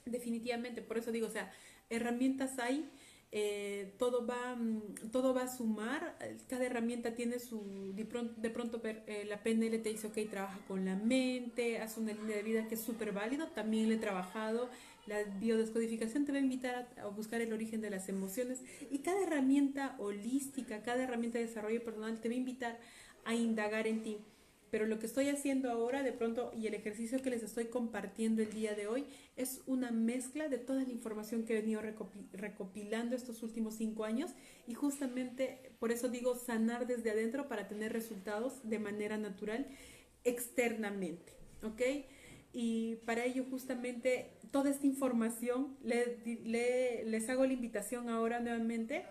[0.06, 1.52] Definitivamente, por eso digo, o sea,
[1.90, 2.88] herramientas hay,
[3.30, 6.16] eh, todo, va, mm, todo va a sumar,
[6.48, 10.58] cada herramienta tiene su, de pronto, de pronto eh, la PNL te dice, ok, trabaja
[10.66, 13.98] con la mente, haz una línea de vida que es súper válido, también le he
[13.98, 14.70] trabajado
[15.11, 19.20] la biodescodificación te va a invitar a, buscar el origen de las emociones y cada
[19.20, 22.78] herramienta holística, cada herramienta de desarrollo personal te va a invitar
[23.24, 24.18] a indagar en ti.
[24.70, 28.40] Pero lo que estoy haciendo ahora de pronto y el ejercicio que les estoy compartiendo
[28.40, 29.04] el día de hoy
[29.36, 31.82] es una mezcla de toda la información que he venido
[32.32, 34.30] recopilando estos últimos cinco años
[34.68, 39.66] y justamente por eso digo sanar desde adentro para tener resultados de manera natural
[40.22, 41.32] externamente.
[41.64, 41.82] ¿Ok?
[42.52, 49.05] y para ello justamente toda esta información les hago la invitación ahora nuevamente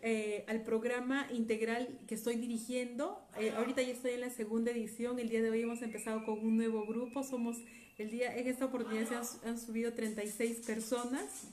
[0.00, 3.20] eh, al programa integral que estoy dirigiendo.
[3.40, 6.38] Eh, ahorita ya estoy en la segunda edición, el día de hoy hemos empezado con
[6.38, 7.56] un nuevo grupo, somos
[7.98, 11.48] el día, en esta oportunidad se han, subido 36 personas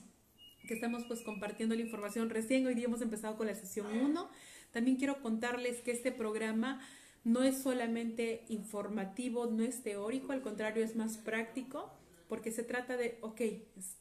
[0.68, 4.28] que estamos pues compartiendo la información recién, hoy día hemos empezado con la sesión 1.
[4.70, 6.80] También quiero contarles que este programa
[7.24, 11.92] no es solamente informativo, no es teórico, al contrario, es más práctico,
[12.28, 13.40] porque se trata de, ok,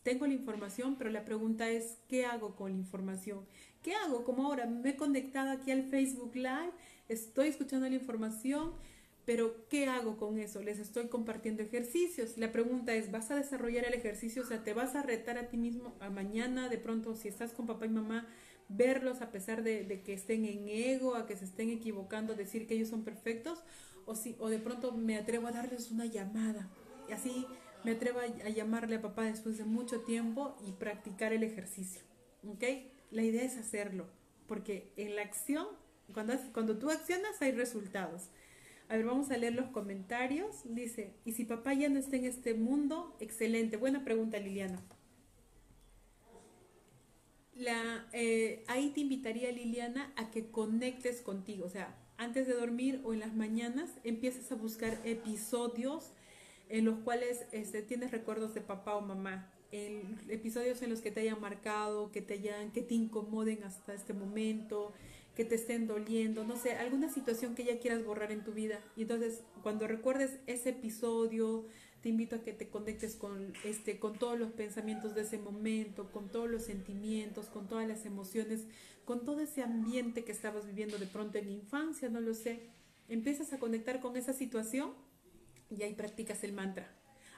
[0.04, 3.46] tengo la información, pero la pregunta es, ¿qué hago con la información?
[3.82, 4.24] ¿Qué hago?
[4.24, 6.72] Como ahora me he conectado aquí al Facebook Live,
[7.08, 8.74] estoy escuchando la información,
[9.26, 10.62] pero ¿qué hago con eso?
[10.62, 12.38] Les estoy compartiendo ejercicios.
[12.38, 14.44] La pregunta es, ¿vas a desarrollar el ejercicio?
[14.44, 16.70] O sea, ¿te vas a retar a ti mismo a mañana?
[16.70, 18.28] De pronto, si estás con papá y mamá,
[18.70, 22.76] verlos a pesar de, que estén en ego, a que se estén equivocando, decir que
[22.76, 23.64] ellos son perfectos,
[24.06, 26.70] o, si, o de pronto me atrevo a darles una llamada.
[27.10, 27.48] Y así
[27.86, 32.02] me atrevo a, llamarle a papá después de mucho tiempo y practicar el ejercicio.
[32.48, 32.64] ¿Ok?
[33.12, 34.08] La idea es hacerlo,
[34.48, 35.68] porque en la acción,
[36.14, 38.30] cuando, cuando tú accionas hay resultados.
[38.90, 40.62] A ver, vamos a leer los comentarios.
[40.66, 43.16] Dice, ¿y si papá ya no está en este mundo?
[43.20, 43.78] Excelente.
[43.78, 44.82] Buena pregunta, Liliana.
[47.56, 53.02] la, eh, ahí te invitaría Liliana a que conectes contigo, o sea, antes de dormir
[53.04, 56.12] o en las mañanas empieces a buscar episodios
[56.70, 61.12] en los cuales este, tienes recuerdos de papá o mamá, en episodios en los que
[61.12, 64.94] te hayan marcado, que te hayan, que te incomoden hasta este momento,
[65.36, 68.80] que te estén doliendo, no sé, alguna situación que ya quieras borrar en tu vida.
[68.96, 71.66] Y entonces, cuando recuerdes ese episodio,
[72.02, 76.12] te invito a que te conectes con este con todos los pensamientos de ese momento,
[76.12, 78.62] con todos los sentimientos, con todas las emociones,
[79.06, 82.70] con todo ese ambiente que estabas viviendo de pronto en la infancia, no lo sé.
[83.10, 84.92] Empiezas a conectar con esa situación
[85.70, 86.92] y ahí practicas el mantra.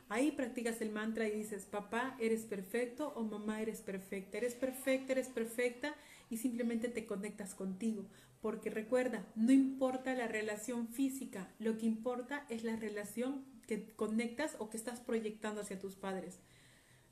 [0.09, 4.37] Ahí practicas el mantra y dices, papá, eres perfecto o mamá, eres perfecta.
[4.37, 5.95] Eres perfecta, eres perfecta
[6.29, 8.07] y simplemente te conectas contigo.
[8.41, 14.55] Porque recuerda, no importa la relación física, lo que importa es la relación que conectas
[14.59, 16.39] o que estás proyectando hacia tus padres.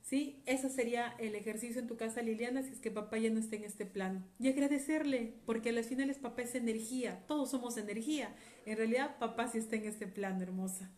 [0.02, 0.44] ¿Sí?
[0.46, 3.56] Eso sería el ejercicio en tu casa, Liliana, si es que papá ya no está
[3.56, 4.24] en este plano.
[4.40, 8.36] Y agradecerle, porque a las finales papá es energía, todos somos energía.
[8.68, 10.92] En realidad, papá sí está en este plano, hermosa.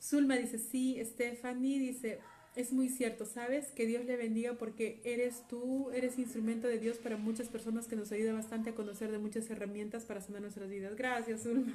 [0.00, 2.20] Zulma dice, sí, Stephanie dice,
[2.56, 3.70] es muy cierto, ¿sabes?
[3.70, 7.96] Que Dios le bendiga porque eres tú, eres instrumento de Dios para muchas personas que
[7.96, 10.96] nos ayuda bastante a conocer de muchas herramientas para sanar nuestras vidas.
[10.96, 11.74] Gracias, Zulma.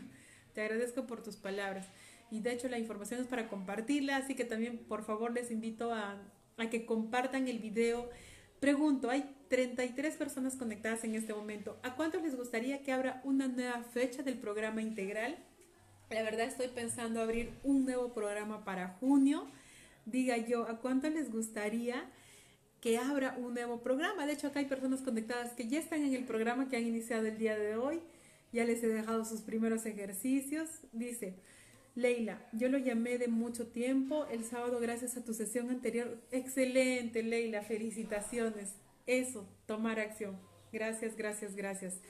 [0.54, 1.88] Te agradezco por tus palabras
[2.32, 5.94] y de hecho la información es para compartirla, así que también por favor les invito
[5.94, 6.18] a,
[6.70, 8.10] que compartan el video.
[8.60, 11.80] Pregunto, hay 33 personas conectadas en este momento.
[11.84, 15.38] ¿A cuántos les gustaría que abra una nueva fecha del programa integral?
[16.12, 19.48] La verdad estoy pensando abrir un nuevo programa para junio.
[20.06, 22.04] Diga yo, ¿a cuántos les gustaría
[22.82, 24.26] que abra un nuevo programa?
[24.26, 27.28] De hecho, acá hay personas conectadas que ya están en el programa que han iniciado
[27.28, 28.02] el día de hoy.
[28.52, 30.68] Ya les he dejado sus primeros ejercicios.
[30.92, 31.36] Dice,
[31.96, 36.18] Leila, yo lo llamé de mucho tiempo el sábado gracias a tu sesión anterior.
[36.32, 38.74] Excelente, Leila, felicitaciones.
[39.08, 40.38] Eso, tomar acción.
[40.74, 42.02] Gracias, gracias, gracias.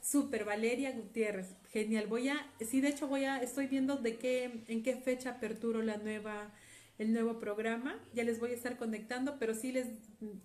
[0.00, 1.54] Super, Valeria Gutiérrez.
[1.70, 2.06] Genial.
[2.06, 5.82] Voy a, sí, de hecho voy a, estoy viendo de qué, en qué fecha aperturo
[5.82, 6.52] la nueva,
[6.98, 7.98] el nuevo programa.
[8.14, 9.88] Ya les voy a estar conectando, pero sí les,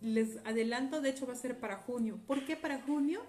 [0.02, 2.20] les adelanto, de hecho va a ser para junio.
[2.28, 3.22] ¿Por qué para junio?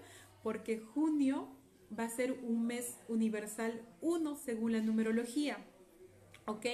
[0.43, 1.49] Porque junio
[1.97, 5.57] va a ser un mes universal 1 según la numerología.
[6.45, 6.65] ¿Ok?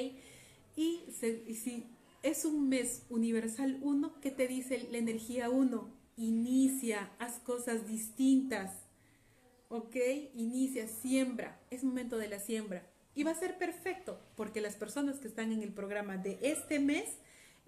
[0.75, 1.85] Y, si
[2.23, 5.89] es un mes universal 1, ¿qué te dice la energía 1?
[6.17, 8.90] Inicia, haz cosas distintas.
[9.72, 9.95] ¿Ok?
[10.36, 11.57] Inicia, siembra.
[11.69, 12.86] Es momento de la siembra.
[13.15, 16.80] Y va a ser perfecto porque las personas que están en el programa de este
[16.80, 17.05] mes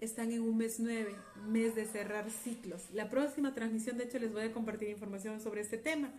[0.00, 1.14] están en un mes 9,
[1.46, 2.82] mes de cerrar ciclos.
[2.92, 6.12] La próxima transmisión, de hecho, les voy a compartir información sobre este tema.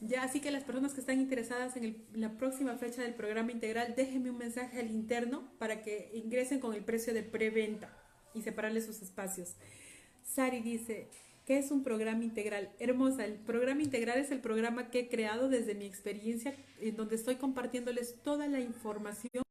[0.00, 3.94] Ya, así que las personas que están interesadas en la próxima fecha del programa integral,
[3.96, 7.96] déjenme un mensaje al interno para que ingresen con el precio de preventa
[8.34, 9.54] y separarles sus espacios.
[10.24, 11.06] Sari dice,
[11.46, 12.70] ¿qué es un programa integral?
[12.78, 17.16] Hermosa, el programa integral es el programa que he creado desde mi experiencia, en donde
[17.16, 19.42] estoy compartiéndoles toda la información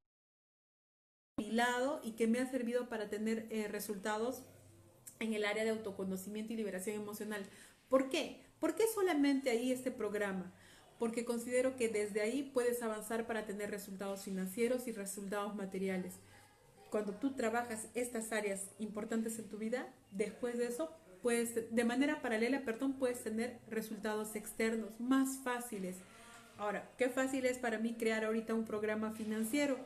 [2.03, 4.43] y que me ha servido para tener eh, resultados
[5.19, 7.43] en el área de autoconocimiento y liberación emocional.
[7.89, 8.41] ¿Por qué?
[8.59, 10.51] ¿Por qué solamente ahí este programa?
[10.97, 16.13] Porque considero que desde ahí puedes avanzar para tener resultados financieros y resultados materiales.
[16.89, 20.91] Cuando tú trabajas estas áreas importantes en tu vida, después de eso,
[21.21, 25.97] puedes, de manera paralela, perdón, puedes tener resultados externos más fáciles.
[26.57, 29.77] Ahora, qué fácil es para mí crear ahorita un programa financiero,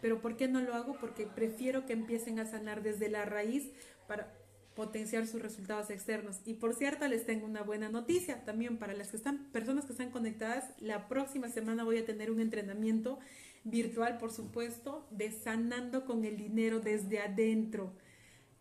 [0.00, 0.96] pero ¿por qué no lo hago?
[0.98, 3.70] Porque prefiero que empiecen a sanar desde la raíz
[4.06, 4.32] para
[4.74, 6.40] potenciar sus resultados externos.
[6.44, 9.92] Y por cierto, les tengo una buena noticia también para las que están, personas que
[9.92, 10.64] están conectadas.
[10.80, 13.18] La próxima semana voy a tener un entrenamiento
[13.64, 17.92] virtual, por supuesto, de sanando con el dinero desde adentro.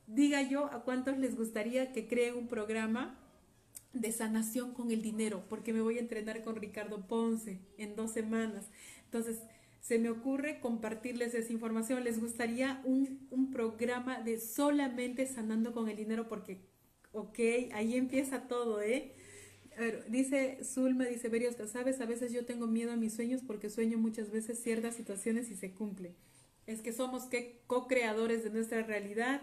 [0.08, 3.18] Diga yo a cuántos les gustaría que cree un programa
[3.94, 8.12] de sanación con el dinero, porque me voy a entrenar con Ricardo Ponce en dos
[8.12, 8.66] semanas.
[9.06, 9.40] Entonces,
[9.82, 12.04] se me ocurre compartirles esa información.
[12.04, 16.30] ¿Les gustaría un, un programa de solamente sanando con el dinero?
[16.30, 16.62] Porque,
[17.12, 17.40] ok,
[17.74, 19.14] ahí empieza todo, ¿eh?
[19.78, 23.42] A ver, dice Zulma, dice Beriosta, sabes, a veces yo tengo miedo a mis sueños
[23.46, 26.16] porque sueño muchas veces ciertas situaciones y se cumple.
[26.68, 27.28] Es que somos
[27.68, 29.42] co-creadores de nuestra realidad.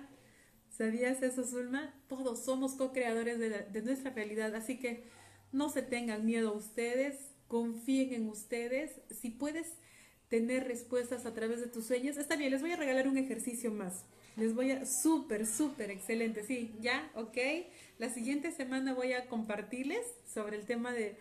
[0.79, 1.93] ¿Sabías eso, Zulma?
[2.09, 5.03] Todos somos co-creadores de, nuestra realidad, así que
[5.51, 7.17] no se tengan miedo ustedes,
[7.49, 8.93] confíen en ustedes.
[9.11, 9.67] Si puedes
[10.29, 12.17] tener respuestas a través de tus sueños.
[12.17, 14.05] Está bien, les voy a regalar un ejercicio más.
[14.37, 17.39] Les voy a, súper, súper excelente, sí, ya, ok.
[17.99, 21.17] La siguiente semana voy a compartirles sobre el tema de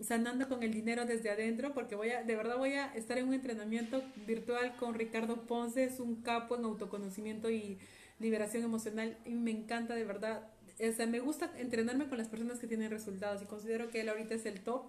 [0.00, 3.28] sanando con el dinero desde adentro, porque voy a, de verdad voy a estar en
[3.28, 7.78] un entrenamiento virtual con Ricardo Ponce, es un capo en autoconocimiento y
[8.18, 10.50] liberación emocional y me encanta de verdad
[10.80, 14.08] o sea, me gusta entrenarme con las personas que tienen resultados y considero que él
[14.08, 14.86] ahorita es el top,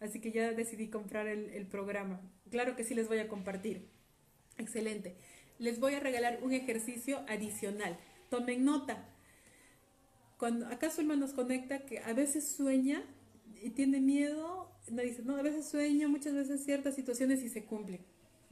[0.00, 2.20] así que ya decidí comprar el, el programa.
[2.50, 3.86] Claro que sí les voy a compartir.
[4.56, 5.16] Excelente.
[5.58, 7.98] Les voy a regalar un ejercicio adicional.
[8.30, 9.08] Tomen nota.
[10.38, 13.02] Cuando acá Zulma nos conecta que a veces sueña
[13.62, 17.64] y tiene miedo, no dice, no, a veces sueña, muchas veces ciertas situaciones y se
[17.64, 18.00] cumplen.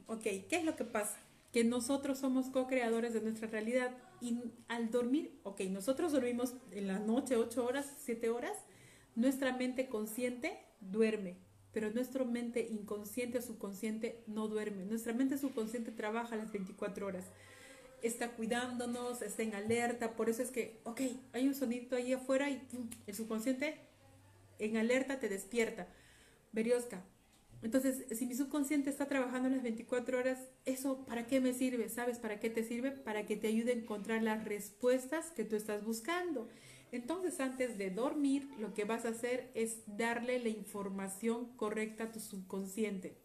[0.06, 1.18] Ok, ¿qué es lo que pasa?
[1.54, 6.98] Que nosotros somos co-creadores de nuestra realidad y al dormir, ok, nosotros dormimos en la
[6.98, 8.58] noche 8 horas, 7 horas,
[9.14, 11.36] nuestra mente consciente duerme,
[11.70, 14.84] pero nuestra mente inconsciente o subconsciente no duerme.
[14.84, 17.26] Nuestra mente subconsciente trabaja las 24 horas.
[18.02, 21.02] Está cuidándonos, está en alerta, por eso es que, ok,
[21.34, 22.66] hay un sonido ahí afuera y
[23.06, 23.78] el subconsciente
[24.58, 25.86] en alerta te despierta.
[26.50, 27.04] Berioska.
[27.64, 31.88] Entonces, si mi subconsciente está trabajando las 24 horas, ¿eso para qué me sirve?
[31.88, 32.90] ¿Sabes para qué te sirve?
[32.90, 36.46] Para que te ayude a encontrar las respuestas que tú estás buscando.
[36.92, 42.12] Entonces, antes de dormir, lo que vas a hacer es darle la información correcta a
[42.12, 43.16] tu subconsciente.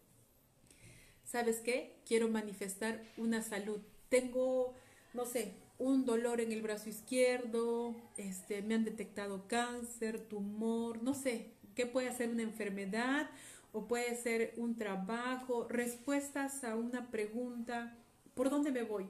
[1.22, 2.00] ¿Sabes qué?
[2.06, 3.82] Quiero manifestar una salud.
[4.08, 4.72] Tengo,
[5.12, 11.12] no sé, un dolor en el brazo izquierdo, este, me han detectado cáncer, tumor, no
[11.12, 13.30] sé, qué puede ser una enfermedad
[13.72, 17.96] o puede ser un trabajo, respuestas a una pregunta,
[18.34, 19.08] ¿por dónde me voy?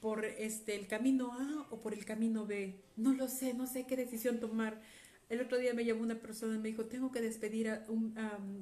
[0.00, 2.80] por este, el camino A o por el camino B.
[2.96, 4.80] No lo sé, no sé qué decisión tomar.
[5.28, 8.14] El otro día me llamó una persona y me dijo, tengo que despedir a un,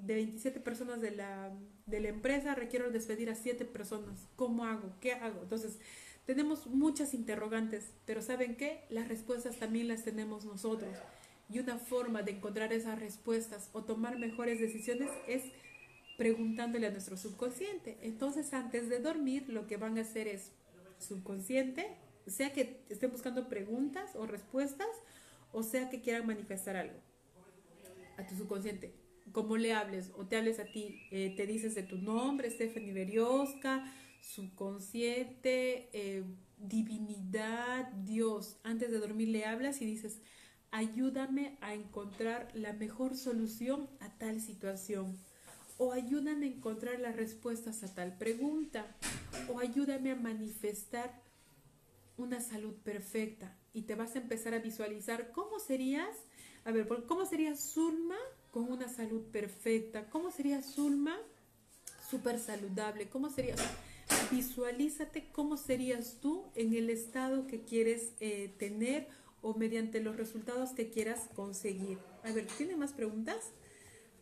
[0.05, 1.51] de 27 personas de la,
[1.87, 4.27] de la empresa, requiero despedir a 7 personas.
[4.37, 4.93] ¿Cómo hago?
[5.01, 5.43] ¿Qué hago?
[5.43, 5.79] Entonces,
[6.27, 8.85] tenemos muchas interrogantes, pero ¿saben qué?
[8.91, 10.95] Las respuestas también las tenemos nosotros.
[11.51, 15.43] Y una forma de encontrar esas respuestas o tomar mejores decisiones es
[16.19, 17.97] preguntándole a nuestro subconsciente.
[18.03, 20.53] Entonces, antes de dormir, lo que van a hacer es
[20.99, 21.87] subconsciente,
[22.27, 24.89] sea que estén buscando preguntas o respuestas,
[25.53, 26.99] o sea que quieran manifestar algo
[28.17, 28.95] a tu subconsciente.
[29.33, 32.93] Como le hables o te hables a ti, eh, te dices de tu nombre, Stephanie
[32.93, 36.25] Berioska, subconsciente, eh,
[36.59, 38.59] divinidad, Dios.
[38.65, 40.21] Antes de dormir le hablas y dices,
[40.71, 45.19] ayúdame a encontrar la mejor solución a tal situación
[45.79, 48.85] o ayúdame a encontrar las respuestas a tal pregunta,
[49.49, 51.23] o ayúdame a manifestar
[52.17, 53.57] una salud perfecta.
[53.73, 56.17] Y te vas a empezar a visualizar cómo serías,
[56.65, 58.17] a ver, ¿cómo sería Zulma
[58.51, 60.11] con una salud perfecta?
[60.11, 61.17] ¿Cómo sería Zulma
[62.11, 63.09] súper saludable?
[63.09, 63.55] ¿Cómo sería?
[64.33, 69.07] Visualízate cómo serías tú en el estado que quieres eh, tener
[69.43, 71.99] o mediante los resultados que quieras conseguir.
[72.25, 73.53] A ver, ¿tiene más preguntas?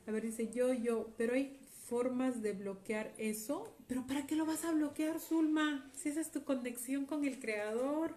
[0.06, 3.76] A ver, dice yo, yo, pero hay formas de bloquear eso.
[3.86, 5.90] Pero ¿para qué lo vas a bloquear, Zulma?
[5.94, 8.14] Si esa es tu conexión con el creador.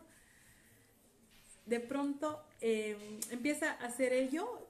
[1.66, 2.98] De pronto em,
[3.30, 4.68] empieza a hacer ello.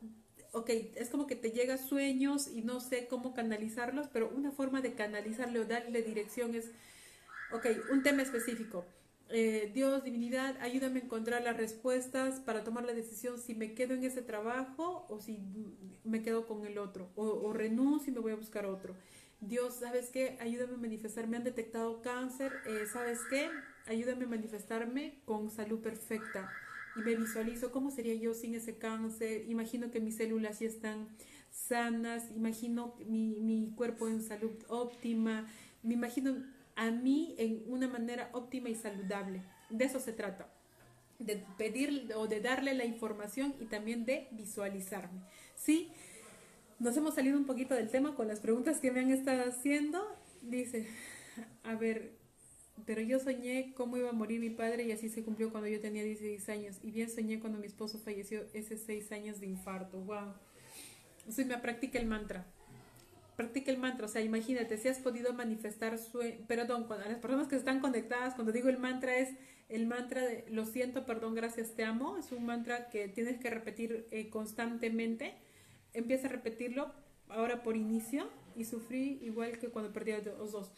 [0.51, 4.81] Ok, es como que te llegan sueños y no sé cómo canalizarlos, pero una forma
[4.81, 6.71] de canalizarle o darle dirección es,
[7.51, 8.83] ok, un tema específico
[9.31, 13.93] eh, Dios, divinidad, ayúdame a encontrar las respuestas para tomar la decisión si me quedo
[13.93, 15.39] en ese trabajo o si
[16.03, 18.95] me quedo con el otro, o, renuncio y me voy a buscar otro.
[19.39, 20.37] Dios, ¿sabes qué?
[20.41, 21.27] Ayúdame a manifestar.
[21.27, 22.51] Me han detectado cáncer.
[22.65, 23.49] Eh, ¿Sabes qué?
[23.87, 26.51] Ayúdame a manifestarme con salud perfecta.
[26.97, 29.45] Y me visualizo cómo sería yo sin ese cáncer.
[29.47, 31.07] Imagino que mis células ya están
[31.51, 32.29] sanas.
[32.35, 35.47] Imagino mi, mi cuerpo en salud óptima.
[35.83, 36.43] Me imagino
[36.79, 39.41] a mí en una manera óptima y saludable.
[39.69, 40.47] De eso se trata,
[41.19, 45.19] de pedir o de darle la información y también de visualizarme.
[45.55, 45.91] Sí,
[46.79, 50.01] nos hemos salido un poquito del tema con las preguntas que me han estado haciendo.
[50.41, 50.87] Dice,
[51.63, 52.13] a ver,
[52.85, 55.81] pero yo soñé cómo iba a morir mi padre y así se cumplió cuando yo
[55.81, 56.77] tenía 16 años.
[56.81, 59.99] Y bien soñé cuando mi esposo falleció ese 6 años de infarto.
[59.99, 60.33] ¡Wow!
[61.29, 62.47] Soy me practica el mantra
[63.39, 67.47] practica el mantra, o sea, imagínate, si has podido manifestar su, perdón, a las personas
[67.47, 69.29] que están conectadas, cuando digo el mantra es
[69.69, 73.49] el mantra de lo siento, perdón, gracias, te amo, es un mantra que tienes que
[73.49, 75.35] repetir eh, constantemente,
[75.93, 76.91] empieza a repetirlo
[77.29, 80.73] ahora por inicio y sufrí igual que cuando perdí a los dos.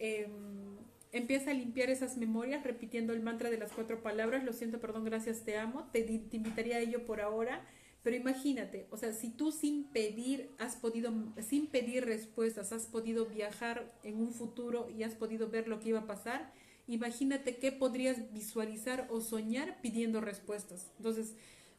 [0.00, 0.78] Em,
[1.12, 5.04] empieza a limpiar esas memorias repitiendo el mantra de las cuatro palabras, lo siento, perdón,
[5.04, 7.64] gracias, te amo, te, te invitaría a ello por ahora
[8.02, 13.26] pero imagínate, o sea, si tú sin pedir has podido, sin pedir respuestas, has podido
[13.26, 16.52] viajar en un futuro y has podido ver lo que iba a pasar,
[16.86, 20.90] imagínate qué podrías visualizar o soñar pidiendo respuestas.
[20.96, 21.34] Entonces,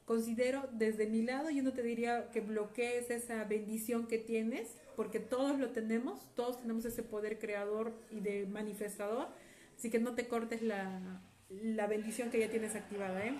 [0.06, 5.19] considero desde mi lado, yo no te diría que bloquees esa bendición que tienes, porque
[5.19, 9.27] todos lo tenemos, todos tenemos ese poder creador y de manifestador,
[9.76, 13.34] así que no te cortes la, la bendición que ya tienes activada, ¿eh?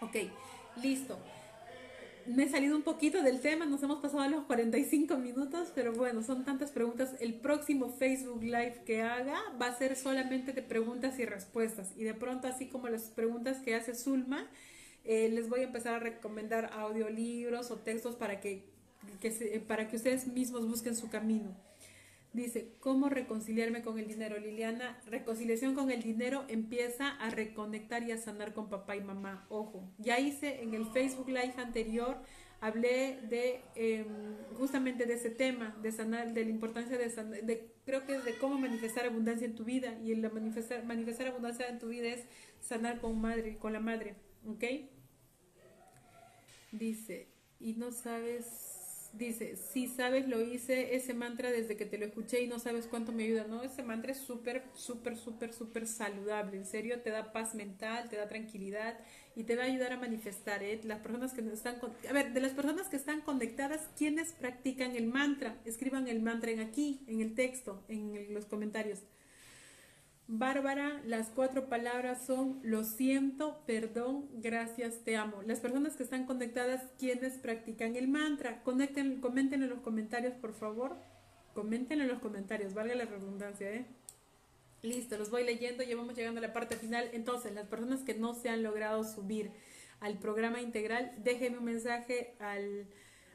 [0.00, 0.16] Ok,
[0.82, 1.18] Listo.
[2.28, 5.94] Me he salido un poquito del tema, nos hemos pasado a los 45 minutos, pero
[5.94, 7.14] bueno, son tantas preguntas.
[7.20, 11.92] El próximo Facebook Live que haga va a ser solamente de preguntas y respuestas.
[11.96, 14.46] Y de pronto, así como las preguntas que hace Zulma,
[15.04, 18.62] eh, les voy a empezar a recomendar audiolibros o textos para que,
[19.66, 21.56] para que ustedes mismos busquen su camino.
[22.38, 24.38] Dice, ¿cómo reconciliarme con el dinero?
[24.38, 29.44] Liliana, reconciliación con el dinero empieza a reconectar y a sanar con papá y mamá.
[29.48, 32.16] Ojo, ya hice en el Facebook Live anterior,
[32.60, 34.06] hablé de em,
[34.56, 37.40] justamente de ese tema, de sanar, de la importancia de sanar,
[37.84, 39.98] creo que es de cómo manifestar abundancia en tu vida.
[40.04, 42.24] Y el manifestar, manifestar abundancia en tu vida es
[42.60, 44.14] sanar con madre, con la madre,
[44.46, 44.64] ¿ok?
[46.70, 48.77] Dice, y no sabes
[49.12, 52.86] dice, si sabes, lo hice ese mantra desde que te lo escuché y no sabes
[52.86, 53.44] cuánto me ayuda.
[53.48, 56.56] No, ese mantra es súper, súper, súper, súper saludable.
[56.56, 58.98] En serio, te da paz mental, te da tranquilidad
[59.34, 60.62] y te va a ayudar a manifestar.
[60.62, 60.80] ¿eh?
[60.84, 61.76] Las personas que están,
[62.08, 65.56] a ver, de las personas que están conectadas, ¿quiénes practican el mantra?
[65.64, 69.04] Escriban el mantra en aquí, en el texto, en los comentarios.
[70.30, 75.40] Bárbara, las cuatro palabras son lo siento, perdón, gracias, te amo.
[75.40, 80.52] Las personas que están conectadas, quienes practican el mantra, conecten, comenten en los comentarios, por
[80.52, 80.98] favor.
[81.54, 83.86] Comenten en los comentarios, valga la redundancia, ¿eh?
[84.82, 87.08] Listo, los voy leyendo, ya vamos llegando a la parte final.
[87.14, 89.50] Entonces, las personas que no se han logrado subir
[89.98, 92.86] al programa integral, déjenme un mensaje al,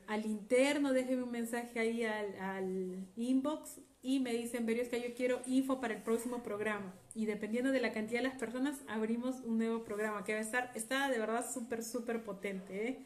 [0.06, 5.01] al interno, déjenme un mensaje ahí al, al inbox y me dicen, Verio, es que
[5.01, 6.93] yo quiero info para el próximo programa.
[7.15, 10.41] Y dependiendo de la cantidad de las personas, abrimos un nuevo programa que va a
[10.41, 12.88] estar, está de verdad súper, súper potente.
[12.89, 12.99] ¿eh?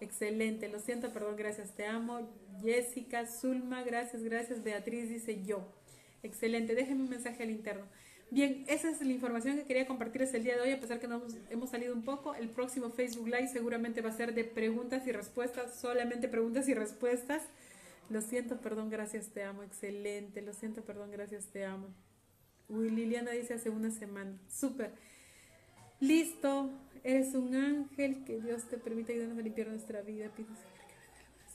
[0.00, 2.30] Excelente, lo siento, perdón, gracias, te amo.
[2.62, 4.64] Jessica, Zulma, gracias, gracias.
[4.64, 5.68] Beatriz dice yo.
[6.22, 7.84] Excelente, déjenme un mensaje al interno.
[8.30, 11.06] Bien, esa es la información que quería compartirles el día de hoy, a pesar que
[11.06, 12.34] nos hemos salido un poco.
[12.34, 16.72] El próximo Facebook Live seguramente va a ser de preguntas y respuestas, solamente preguntas y
[16.72, 17.42] respuestas.
[18.12, 19.62] Lo siento, perdón, gracias, te amo.
[19.62, 20.42] Excelente.
[20.42, 21.88] Lo siento, perdón, gracias, te amo.
[22.68, 24.38] Uy, Liliana dice hace una semana.
[24.48, 24.92] Súper.
[25.98, 26.70] Listo.
[27.04, 28.24] Eres un ángel.
[28.24, 30.28] Que Dios te permita ayudarnos a limpiar nuestra vida.
[30.36, 30.50] Pido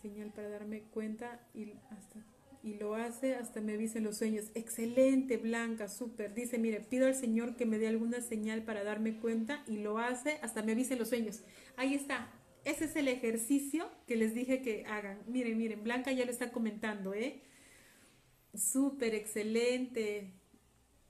[0.02, 2.24] señal para darme cuenta y hasta
[2.64, 4.46] y lo hace hasta me avisen los sueños.
[4.54, 6.34] Excelente, Blanca, súper.
[6.34, 10.00] Dice, mire, pido al Señor que me dé alguna señal para darme cuenta y lo
[10.00, 11.44] hace hasta me avisen los sueños.
[11.78, 12.30] Ahí está.
[12.68, 15.22] Ese es el ejercicio que les dije que hagan.
[15.26, 17.42] Miren, miren, Blanca ya lo está comentando, ¿eh?
[18.54, 20.34] Súper excelente,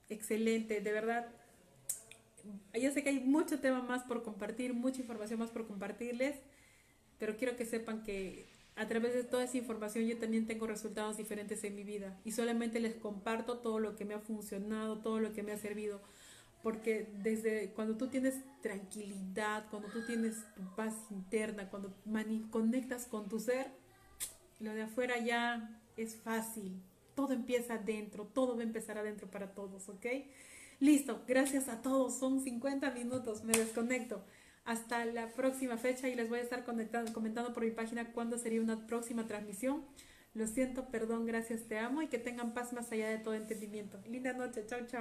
[0.08, 1.34] excelente, de verdad.
[2.80, 6.36] Yo sé que hay mucho tema más por compartir, mucha información más por compartirles,
[7.18, 11.16] pero quiero que sepan que a través de toda esa información yo también tengo resultados
[11.16, 15.18] diferentes en mi vida y solamente les comparto todo lo que me ha funcionado, todo
[15.18, 16.00] lo que me ha servido
[16.62, 21.94] porque desde cuando tú tienes tranquilidad, cuando tú tienes tu paz interna, cuando
[22.50, 23.66] conectas con tu ser,
[24.60, 26.82] lo de afuera ya es fácil.
[27.14, 30.06] Todo empieza adentro, todo va a empezar adentro para todos, ¿ok?
[30.80, 34.24] Listo, gracias a todos, son 50 minutos, me desconecto.
[34.64, 38.60] Hasta la próxima fecha y les voy a estar comentando por mi página cuándo sería
[38.60, 39.84] una próxima transmisión.
[40.34, 43.98] Lo siento, perdón, gracias, te amo y que tengan paz más allá de todo entendimiento.
[44.06, 44.96] Linda noche, chao, chao.